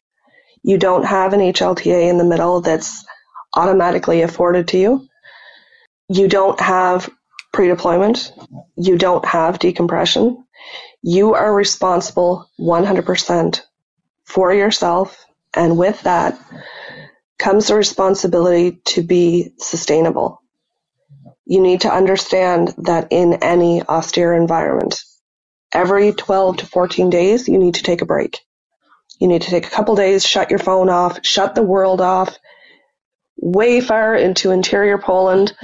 You 0.64 0.78
don't 0.78 1.06
have 1.06 1.34
an 1.34 1.40
HLTA 1.40 2.10
in 2.10 2.18
the 2.18 2.24
middle 2.24 2.62
that's 2.62 3.06
automatically 3.56 4.22
afforded 4.22 4.68
to 4.70 4.78
you. 4.78 5.08
You 6.10 6.28
don't 6.28 6.60
have 6.60 7.10
pre 7.54 7.68
deployment. 7.68 8.32
You 8.76 8.98
don't 8.98 9.26
have 9.26 9.60
decompression. 9.60 10.46
You 11.02 11.36
are 11.36 11.54
responsible 11.54 12.50
100% 12.60 13.62
for 14.26 14.54
yourself. 14.54 15.26
And 15.54 15.78
with 15.78 16.02
that 16.02 16.40
comes 17.40 17.68
the 17.68 17.76
responsibility 17.76 18.80
to 18.86 19.04
be 19.04 19.54
sustainable. 19.58 20.42
You 21.46 21.62
need 21.62 21.82
to 21.82 21.94
understand 21.94 22.74
that 22.80 23.08
in 23.12 23.36
any 23.42 23.82
austere 23.84 24.34
environment, 24.34 25.02
every 25.72 26.12
12 26.12 26.58
to 26.58 26.66
14 26.66 27.10
days, 27.10 27.48
you 27.48 27.58
need 27.58 27.76
to 27.76 27.84
take 27.84 28.02
a 28.02 28.06
break. 28.06 28.40
You 29.20 29.28
need 29.28 29.42
to 29.44 29.50
take 29.50 29.66
a 29.66 29.72
couple 29.72 29.96
days, 29.96 30.26
shut 30.26 30.50
your 30.50 30.60
phone 30.60 30.90
off, 30.90 31.20
shut 31.24 31.56
the 31.56 31.64
world 31.64 32.02
off, 32.02 32.38
way 33.38 33.82
far 33.82 34.16
into 34.16 34.52
interior 34.52 34.98
Poland, 34.98 35.56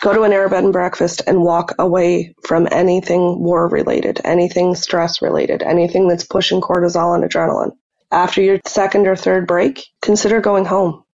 go 0.00 0.12
to 0.12 0.22
an 0.22 0.32
air 0.32 0.48
bed 0.48 0.64
and 0.64 0.72
breakfast 0.72 1.22
and 1.26 1.42
walk 1.42 1.74
away 1.78 2.34
from 2.44 2.66
anything 2.70 3.38
war 3.38 3.68
related, 3.68 4.20
anything 4.24 4.74
stress 4.74 5.22
related, 5.22 5.62
anything 5.62 6.08
that's 6.08 6.24
pushing 6.24 6.60
cortisol 6.60 7.14
and 7.14 7.24
adrenaline. 7.24 7.72
After 8.10 8.42
your 8.42 8.58
second 8.66 9.06
or 9.06 9.16
third 9.16 9.46
break, 9.46 9.86
consider 10.02 10.40
going 10.40 10.64
home. 10.64 11.04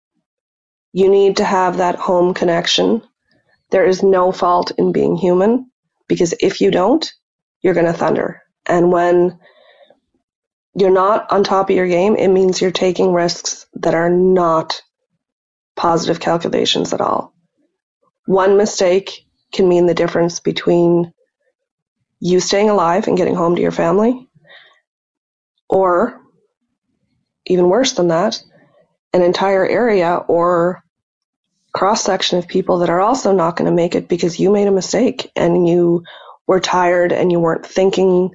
You 0.91 1.09
need 1.09 1.37
to 1.37 1.45
have 1.45 1.77
that 1.77 1.95
home 1.95 2.33
connection. 2.33 3.01
There 3.69 3.85
is 3.85 4.01
no 4.01 4.31
fault 4.31 4.71
in 4.77 4.91
being 4.91 5.15
human 5.15 5.69
because 6.07 6.33
if 6.39 6.59
you 6.59 6.71
don't, 6.71 7.09
you're 7.61 7.75
going 7.75 7.85
to 7.85 7.93
thunder. 7.93 8.41
And 8.65 8.91
when 8.91 9.39
you're 10.75 10.91
not 10.91 11.31
on 11.31 11.43
top 11.43 11.69
of 11.69 11.75
your 11.75 11.87
game, 11.87 12.15
it 12.15 12.27
means 12.27 12.61
you're 12.61 12.71
taking 12.71 13.13
risks 13.13 13.65
that 13.75 13.95
are 13.95 14.09
not 14.09 14.81
positive 15.75 16.19
calculations 16.19 16.93
at 16.93 17.01
all. 17.01 17.33
One 18.25 18.57
mistake 18.57 19.25
can 19.51 19.67
mean 19.67 19.85
the 19.85 19.93
difference 19.93 20.39
between 20.39 21.11
you 22.19 22.39
staying 22.39 22.69
alive 22.69 23.07
and 23.07 23.17
getting 23.17 23.35
home 23.35 23.55
to 23.55 23.61
your 23.61 23.71
family, 23.71 24.27
or 25.69 26.21
even 27.45 27.69
worse 27.69 27.93
than 27.93 28.09
that, 28.09 28.41
an 29.13 29.21
entire 29.21 29.65
area 29.65 30.15
or 30.15 30.83
cross 31.73 32.03
section 32.03 32.37
of 32.37 32.47
people 32.47 32.79
that 32.79 32.89
are 32.89 32.99
also 32.99 33.31
not 33.31 33.55
going 33.55 33.69
to 33.69 33.75
make 33.75 33.95
it 33.95 34.07
because 34.07 34.39
you 34.39 34.51
made 34.51 34.67
a 34.67 34.71
mistake 34.71 35.31
and 35.35 35.67
you 35.67 36.03
were 36.47 36.59
tired 36.59 37.11
and 37.11 37.31
you 37.31 37.39
weren't 37.39 37.65
thinking, 37.65 38.31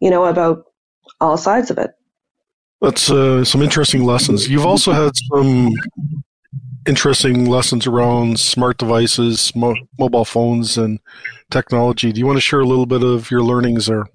you 0.00 0.10
know, 0.10 0.24
about 0.24 0.64
all 1.20 1.36
sides 1.36 1.70
of 1.70 1.78
it. 1.78 1.90
That's 2.80 3.10
uh, 3.10 3.44
some 3.44 3.62
interesting 3.62 4.04
lessons. 4.04 4.48
You've 4.48 4.66
also 4.66 4.92
had 4.92 5.12
some 5.32 5.72
interesting 6.86 7.46
lessons 7.46 7.86
around 7.86 8.38
smart 8.38 8.78
devices, 8.78 9.54
mo- 9.54 9.76
mobile 9.98 10.24
phones, 10.24 10.76
and 10.76 11.00
technology. 11.50 12.12
Do 12.12 12.18
you 12.18 12.26
want 12.26 12.36
to 12.36 12.42
share 12.42 12.60
a 12.60 12.66
little 12.66 12.86
bit 12.86 13.02
of 13.02 13.30
your 13.30 13.42
learnings 13.42 13.86
there? 13.86 14.06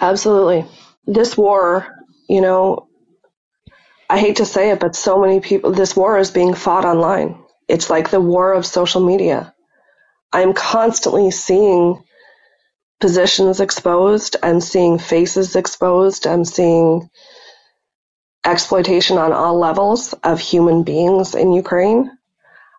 Absolutely. 0.00 0.66
This 1.06 1.36
war, 1.36 1.86
you 2.28 2.40
know, 2.40 2.88
I 4.08 4.18
hate 4.18 4.36
to 4.36 4.44
say 4.44 4.70
it, 4.70 4.80
but 4.80 4.94
so 4.94 5.20
many 5.20 5.40
people, 5.40 5.72
this 5.72 5.96
war 5.96 6.18
is 6.18 6.30
being 6.30 6.54
fought 6.54 6.84
online. 6.84 7.42
It's 7.68 7.88
like 7.88 8.10
the 8.10 8.20
war 8.20 8.52
of 8.52 8.66
social 8.66 9.04
media. 9.04 9.54
I'm 10.32 10.52
constantly 10.52 11.30
seeing 11.30 12.02
positions 13.00 13.60
exposed. 13.60 14.36
I'm 14.42 14.60
seeing 14.60 14.98
faces 14.98 15.56
exposed. 15.56 16.26
I'm 16.26 16.44
seeing 16.44 17.10
exploitation 18.44 19.18
on 19.18 19.32
all 19.32 19.58
levels 19.58 20.12
of 20.24 20.40
human 20.40 20.82
beings 20.82 21.34
in 21.34 21.52
Ukraine. 21.52 22.10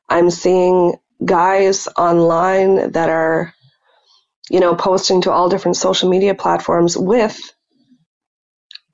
I'm 0.09 0.29
seeing 0.29 0.95
guys 1.23 1.87
online 1.97 2.91
that 2.91 3.09
are, 3.09 3.53
you 4.49 4.59
know, 4.59 4.75
posting 4.75 5.21
to 5.21 5.31
all 5.31 5.49
different 5.49 5.77
social 5.77 6.09
media 6.09 6.35
platforms 6.35 6.97
with 6.97 7.39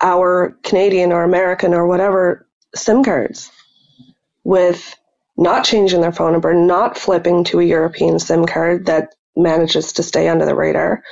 our 0.01 0.57
Canadian 0.63 1.11
or 1.11 1.23
American 1.23 1.73
or 1.73 1.87
whatever 1.87 2.47
SIM 2.75 3.03
cards, 3.03 3.51
with 4.43 4.95
not 5.37 5.63
changing 5.63 6.01
their 6.01 6.11
phone 6.11 6.33
number, 6.33 6.53
not 6.53 6.97
flipping 6.97 7.43
to 7.45 7.59
a 7.59 7.63
European 7.63 8.19
SIM 8.19 8.45
card 8.45 8.87
that 8.87 9.13
manages 9.38 9.93
to 9.93 10.04
stay 10.04 10.28
under 10.28 10.45
the 10.45 10.56
radar. 10.56 11.04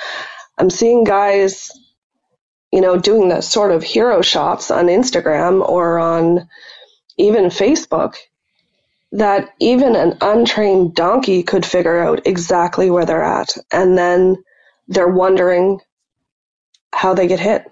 I'm 0.58 0.70
seeing 0.70 1.04
guys 1.04 1.72
you 2.76 2.82
know, 2.82 3.00
doing 3.00 3.30
the 3.30 3.40
sort 3.40 3.72
of 3.72 3.84
hero 3.84 4.22
shots 4.22 4.70
on 4.70 4.88
Instagram 4.88 5.66
or 5.66 5.98
on 5.98 6.50
even 7.18 7.46
Facebook 7.46 8.18
that 9.14 9.54
even 9.62 9.96
an 9.96 10.18
untrained 10.20 10.94
donkey 10.94 11.42
could 11.42 11.66
figure 11.66 11.98
out 11.98 12.28
exactly 12.28 12.92
where 12.92 13.06
they're 13.06 13.24
at. 13.24 13.48
And 13.72 13.98
then 13.98 14.44
they're 14.90 15.08
wondering 15.08 15.80
how 16.94 17.14
they 17.14 17.28
get 17.28 17.40
hit. 17.40 17.64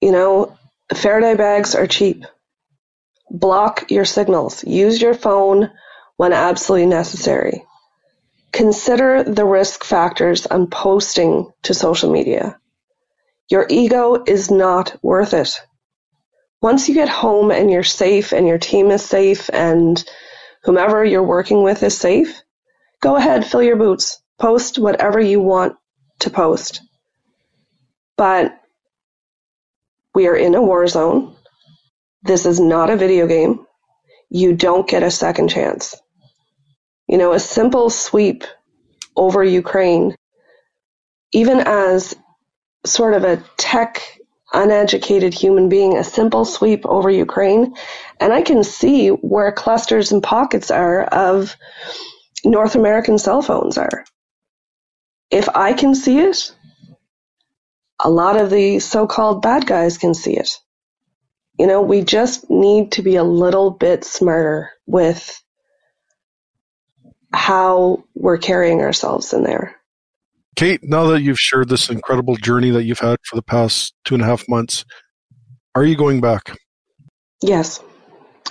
You 0.00 0.12
know, 0.12 0.56
Faraday 0.94 1.34
bags 1.34 1.74
are 1.74 1.88
cheap. 1.88 2.24
Block 3.28 3.90
your 3.90 4.04
signals. 4.04 4.62
Use 4.62 5.02
your 5.02 5.14
phone 5.14 5.72
when 6.16 6.32
absolutely 6.32 6.86
necessary. 6.86 7.64
Consider 8.58 9.22
the 9.22 9.44
risk 9.44 9.84
factors 9.84 10.44
on 10.44 10.66
posting 10.66 11.48
to 11.62 11.72
social 11.72 12.10
media. 12.10 12.58
Your 13.48 13.64
ego 13.70 14.24
is 14.26 14.50
not 14.50 14.96
worth 15.00 15.32
it. 15.32 15.60
Once 16.60 16.88
you 16.88 16.94
get 16.96 17.08
home 17.08 17.52
and 17.52 17.70
you're 17.70 17.84
safe 17.84 18.32
and 18.32 18.48
your 18.48 18.58
team 18.58 18.90
is 18.90 19.04
safe 19.04 19.48
and 19.52 20.04
whomever 20.64 21.04
you're 21.04 21.22
working 21.22 21.62
with 21.62 21.84
is 21.84 21.96
safe, 21.96 22.42
go 23.00 23.14
ahead, 23.14 23.46
fill 23.46 23.62
your 23.62 23.76
boots, 23.76 24.20
post 24.40 24.76
whatever 24.76 25.20
you 25.20 25.40
want 25.40 25.76
to 26.18 26.28
post. 26.28 26.82
But 28.16 28.60
we 30.16 30.26
are 30.26 30.34
in 30.34 30.56
a 30.56 30.62
war 30.62 30.84
zone. 30.88 31.36
This 32.24 32.44
is 32.44 32.58
not 32.58 32.90
a 32.90 32.96
video 32.96 33.28
game. 33.28 33.64
You 34.30 34.56
don't 34.56 34.88
get 34.88 35.04
a 35.04 35.12
second 35.12 35.46
chance. 35.46 35.94
You 37.08 37.18
know, 37.18 37.32
a 37.32 37.40
simple 37.40 37.90
sweep 37.90 38.44
over 39.16 39.42
Ukraine, 39.42 40.14
even 41.32 41.60
as 41.60 42.14
sort 42.84 43.14
of 43.14 43.24
a 43.24 43.42
tech 43.56 44.18
uneducated 44.52 45.34
human 45.34 45.68
being 45.68 45.96
a 45.96 46.04
simple 46.04 46.44
sweep 46.44 46.86
over 46.86 47.10
Ukraine, 47.10 47.74
and 48.20 48.32
I 48.32 48.42
can 48.42 48.64
see 48.64 49.08
where 49.08 49.52
clusters 49.52 50.12
and 50.12 50.22
pockets 50.22 50.70
are 50.70 51.04
of 51.04 51.56
North 52.44 52.74
American 52.74 53.18
cell 53.18 53.42
phones 53.42 53.76
are. 53.76 54.04
If 55.30 55.48
I 55.54 55.74
can 55.74 55.94
see 55.94 56.20
it, 56.20 56.54
a 58.00 58.08
lot 58.08 58.40
of 58.40 58.50
the 58.50 58.78
so 58.78 59.06
called 59.06 59.42
bad 59.42 59.66
guys 59.66 59.98
can 59.98 60.14
see 60.14 60.36
it. 60.36 60.58
You 61.58 61.66
know, 61.66 61.82
we 61.82 62.02
just 62.02 62.48
need 62.48 62.92
to 62.92 63.02
be 63.02 63.16
a 63.16 63.24
little 63.24 63.70
bit 63.70 64.04
smarter 64.04 64.70
with 64.86 65.42
how 67.32 68.04
we're 68.14 68.38
carrying 68.38 68.80
ourselves 68.80 69.32
in 69.32 69.42
there. 69.42 69.76
Kate, 70.56 70.80
now 70.82 71.06
that 71.06 71.22
you've 71.22 71.38
shared 71.38 71.68
this 71.68 71.88
incredible 71.88 72.36
journey 72.36 72.70
that 72.70 72.84
you've 72.84 72.98
had 72.98 73.18
for 73.24 73.36
the 73.36 73.42
past 73.42 73.94
two 74.04 74.14
and 74.14 74.22
a 74.22 74.26
half 74.26 74.48
months, 74.48 74.84
are 75.74 75.84
you 75.84 75.96
going 75.96 76.20
back? 76.20 76.56
Yes. 77.40 77.80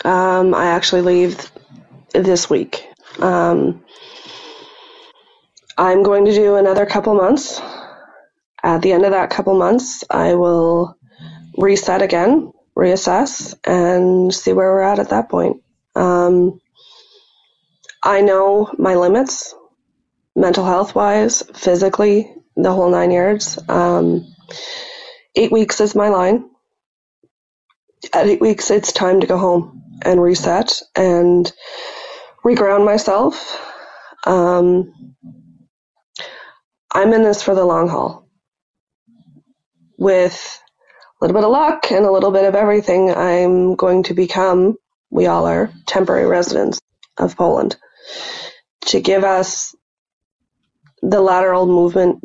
Um, 0.05 0.53
I 0.53 0.67
actually 0.67 1.01
leave 1.01 1.51
this 2.13 2.49
week. 2.49 2.87
Um, 3.19 3.83
I'm 5.77 6.03
going 6.03 6.25
to 6.25 6.33
do 6.33 6.55
another 6.55 6.85
couple 6.85 7.13
months. 7.13 7.61
At 8.63 8.81
the 8.81 8.91
end 8.91 9.05
of 9.05 9.11
that 9.11 9.29
couple 9.29 9.57
months, 9.57 10.03
I 10.09 10.33
will 10.33 10.95
reset 11.57 12.01
again, 12.01 12.51
reassess, 12.77 13.53
and 13.65 14.33
see 14.33 14.53
where 14.53 14.71
we're 14.71 14.81
at 14.81 14.99
at 14.99 15.09
that 15.09 15.29
point. 15.29 15.61
Um, 15.95 16.59
I 18.07 18.21
know 18.21 18.71
my 18.77 18.95
limits 18.95 19.53
mental 20.33 20.63
health 20.63 20.95
wise, 20.95 21.43
physically, 21.53 22.33
the 22.55 22.71
whole 22.71 22.89
nine 22.89 23.11
yards. 23.11 23.59
Um, 23.67 24.33
eight 25.35 25.51
weeks 25.51 25.81
is 25.81 25.93
my 25.93 26.07
line. 26.07 26.49
At 28.13 28.27
eight 28.27 28.39
weeks, 28.39 28.71
it's 28.71 28.93
time 28.93 29.19
to 29.19 29.27
go 29.27 29.37
home 29.37 29.83
and 30.03 30.21
reset 30.21 30.81
and 30.95 31.51
reground 32.45 32.85
myself. 32.85 33.61
Um, 34.25 35.15
I'm 36.93 37.11
in 37.11 37.23
this 37.23 37.43
for 37.43 37.55
the 37.55 37.65
long 37.65 37.89
haul. 37.89 38.29
With 39.97 40.61
a 41.19 41.25
little 41.25 41.35
bit 41.35 41.43
of 41.43 41.51
luck 41.51 41.91
and 41.91 42.05
a 42.05 42.11
little 42.11 42.31
bit 42.31 42.45
of 42.45 42.55
everything, 42.55 43.11
I'm 43.11 43.75
going 43.75 44.03
to 44.03 44.13
become, 44.13 44.77
we 45.09 45.25
all 45.25 45.45
are, 45.45 45.73
temporary 45.87 46.25
residents 46.25 46.79
of 47.17 47.35
Poland 47.35 47.75
to 48.87 48.99
give 49.01 49.23
us 49.23 49.75
the 51.01 51.21
lateral 51.21 51.65
movement 51.65 52.23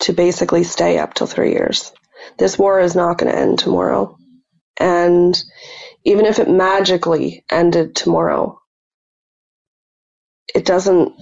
to 0.00 0.12
basically 0.12 0.64
stay 0.64 0.98
up 0.98 1.14
till 1.14 1.26
three 1.26 1.52
years. 1.52 1.92
This 2.38 2.58
war 2.58 2.80
is 2.80 2.94
not 2.94 3.18
going 3.18 3.32
to 3.32 3.38
end 3.38 3.58
tomorrow. 3.58 4.18
And 4.78 5.42
even 6.04 6.26
if 6.26 6.38
it 6.38 6.50
magically 6.50 7.44
ended 7.50 7.96
tomorrow, 7.96 8.60
it 10.54 10.64
doesn't 10.64 11.12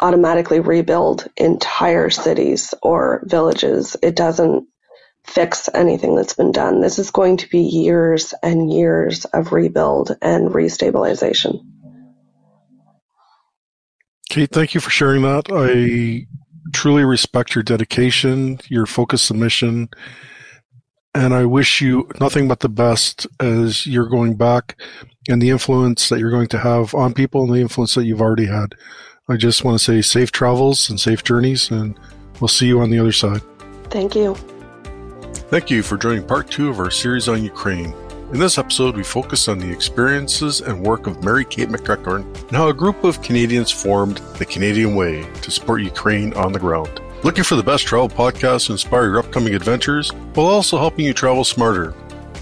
automatically 0.00 0.60
rebuild 0.60 1.28
entire 1.36 2.10
cities 2.10 2.74
or 2.82 3.22
villages. 3.26 3.96
It 4.02 4.16
doesn't 4.16 4.66
fix 5.26 5.68
anything 5.72 6.14
that's 6.14 6.34
been 6.34 6.52
done. 6.52 6.80
This 6.80 6.98
is 6.98 7.10
going 7.10 7.38
to 7.38 7.48
be 7.48 7.60
years 7.60 8.34
and 8.42 8.72
years 8.72 9.24
of 9.26 9.52
rebuild 9.52 10.16
and 10.20 10.50
restabilization. 10.50 11.60
Kate, 14.34 14.50
thank 14.50 14.74
you 14.74 14.80
for 14.80 14.90
sharing 14.90 15.22
that. 15.22 15.44
I 15.48 16.26
truly 16.72 17.04
respect 17.04 17.54
your 17.54 17.62
dedication, 17.62 18.58
your 18.66 18.84
focus 18.84 19.22
submission, 19.22 19.88
and 21.14 21.32
I 21.32 21.44
wish 21.44 21.80
you 21.80 22.08
nothing 22.18 22.48
but 22.48 22.58
the 22.58 22.68
best 22.68 23.28
as 23.38 23.86
you're 23.86 24.08
going 24.08 24.34
back 24.34 24.76
and 25.28 25.40
the 25.40 25.50
influence 25.50 26.08
that 26.08 26.18
you're 26.18 26.32
going 26.32 26.48
to 26.48 26.58
have 26.58 26.96
on 26.96 27.14
people 27.14 27.44
and 27.44 27.54
the 27.54 27.60
influence 27.60 27.94
that 27.94 28.06
you've 28.06 28.20
already 28.20 28.46
had. 28.46 28.74
I 29.28 29.36
just 29.36 29.62
want 29.62 29.78
to 29.78 29.84
say 29.84 30.02
safe 30.02 30.32
travels 30.32 30.90
and 30.90 30.98
safe 30.98 31.22
journeys, 31.22 31.70
and 31.70 31.96
we'll 32.40 32.48
see 32.48 32.66
you 32.66 32.80
on 32.80 32.90
the 32.90 32.98
other 32.98 33.12
side. 33.12 33.40
Thank 33.84 34.16
you. 34.16 34.34
Thank 35.48 35.70
you 35.70 35.84
for 35.84 35.96
joining 35.96 36.26
part 36.26 36.50
two 36.50 36.70
of 36.70 36.80
our 36.80 36.90
series 36.90 37.28
on 37.28 37.44
Ukraine. 37.44 37.94
In 38.32 38.40
this 38.40 38.58
episode, 38.58 38.96
we 38.96 39.04
focus 39.04 39.48
on 39.48 39.58
the 39.58 39.70
experiences 39.70 40.60
and 40.60 40.84
work 40.84 41.06
of 41.06 41.22
Mary 41.22 41.44
Kate 41.44 41.68
McEachern 41.68 42.24
and 42.48 42.50
how 42.50 42.68
a 42.68 42.74
group 42.74 43.04
of 43.04 43.22
Canadians 43.22 43.70
formed 43.70 44.16
the 44.38 44.46
Canadian 44.46 44.96
Way 44.96 45.22
to 45.42 45.50
support 45.50 45.82
Ukraine 45.82 46.32
on 46.32 46.52
the 46.52 46.58
ground. 46.58 47.00
Looking 47.22 47.44
for 47.44 47.54
the 47.54 47.62
best 47.62 47.86
travel 47.86 48.08
podcast 48.08 48.66
to 48.66 48.72
inspire 48.72 49.04
your 49.04 49.18
upcoming 49.18 49.54
adventures 49.54 50.10
while 50.32 50.46
also 50.46 50.78
helping 50.78 51.04
you 51.04 51.14
travel 51.14 51.44
smarter? 51.44 51.94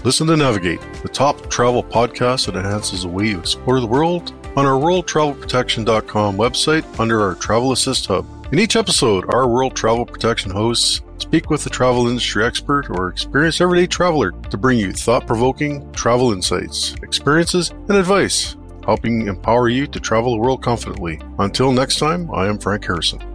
Listen 0.03 0.25
to 0.27 0.37
Navigate, 0.37 0.81
the 1.03 1.09
top 1.09 1.49
travel 1.49 1.83
podcast 1.83 2.47
that 2.47 2.55
enhances 2.55 3.03
the 3.03 3.09
way 3.09 3.27
you 3.27 3.39
explore 3.39 3.79
the 3.79 3.85
world 3.85 4.33
on 4.55 4.65
our 4.65 4.79
worldtravelprotection.com 4.79 6.37
website 6.37 6.99
under 6.99 7.21
our 7.21 7.35
Travel 7.35 7.71
Assist 7.71 8.07
Hub. 8.07 8.25
In 8.51 8.59
each 8.59 8.75
episode, 8.75 9.31
our 9.33 9.47
World 9.47 9.75
Travel 9.75 10.05
Protection 10.05 10.49
hosts 10.51 11.01
speak 11.23 11.49
with 11.49 11.65
a 11.65 11.69
travel 11.69 12.07
industry 12.07 12.45
expert 12.45 12.89
or 12.89 13.07
experienced 13.07 13.61
everyday 13.61 13.87
traveler 13.87 14.31
to 14.49 14.57
bring 14.57 14.77
you 14.77 14.91
thought 14.91 15.25
provoking 15.25 15.89
travel 15.93 16.33
insights, 16.33 16.95
experiences, 17.01 17.69
and 17.69 17.95
advice, 17.95 18.57
helping 18.83 19.27
empower 19.27 19.69
you 19.69 19.87
to 19.87 19.99
travel 19.99 20.33
the 20.33 20.37
world 20.37 20.61
confidently. 20.61 21.21
Until 21.39 21.71
next 21.71 21.97
time, 21.97 22.29
I 22.31 22.47
am 22.47 22.59
Frank 22.59 22.85
Harrison. 22.85 23.32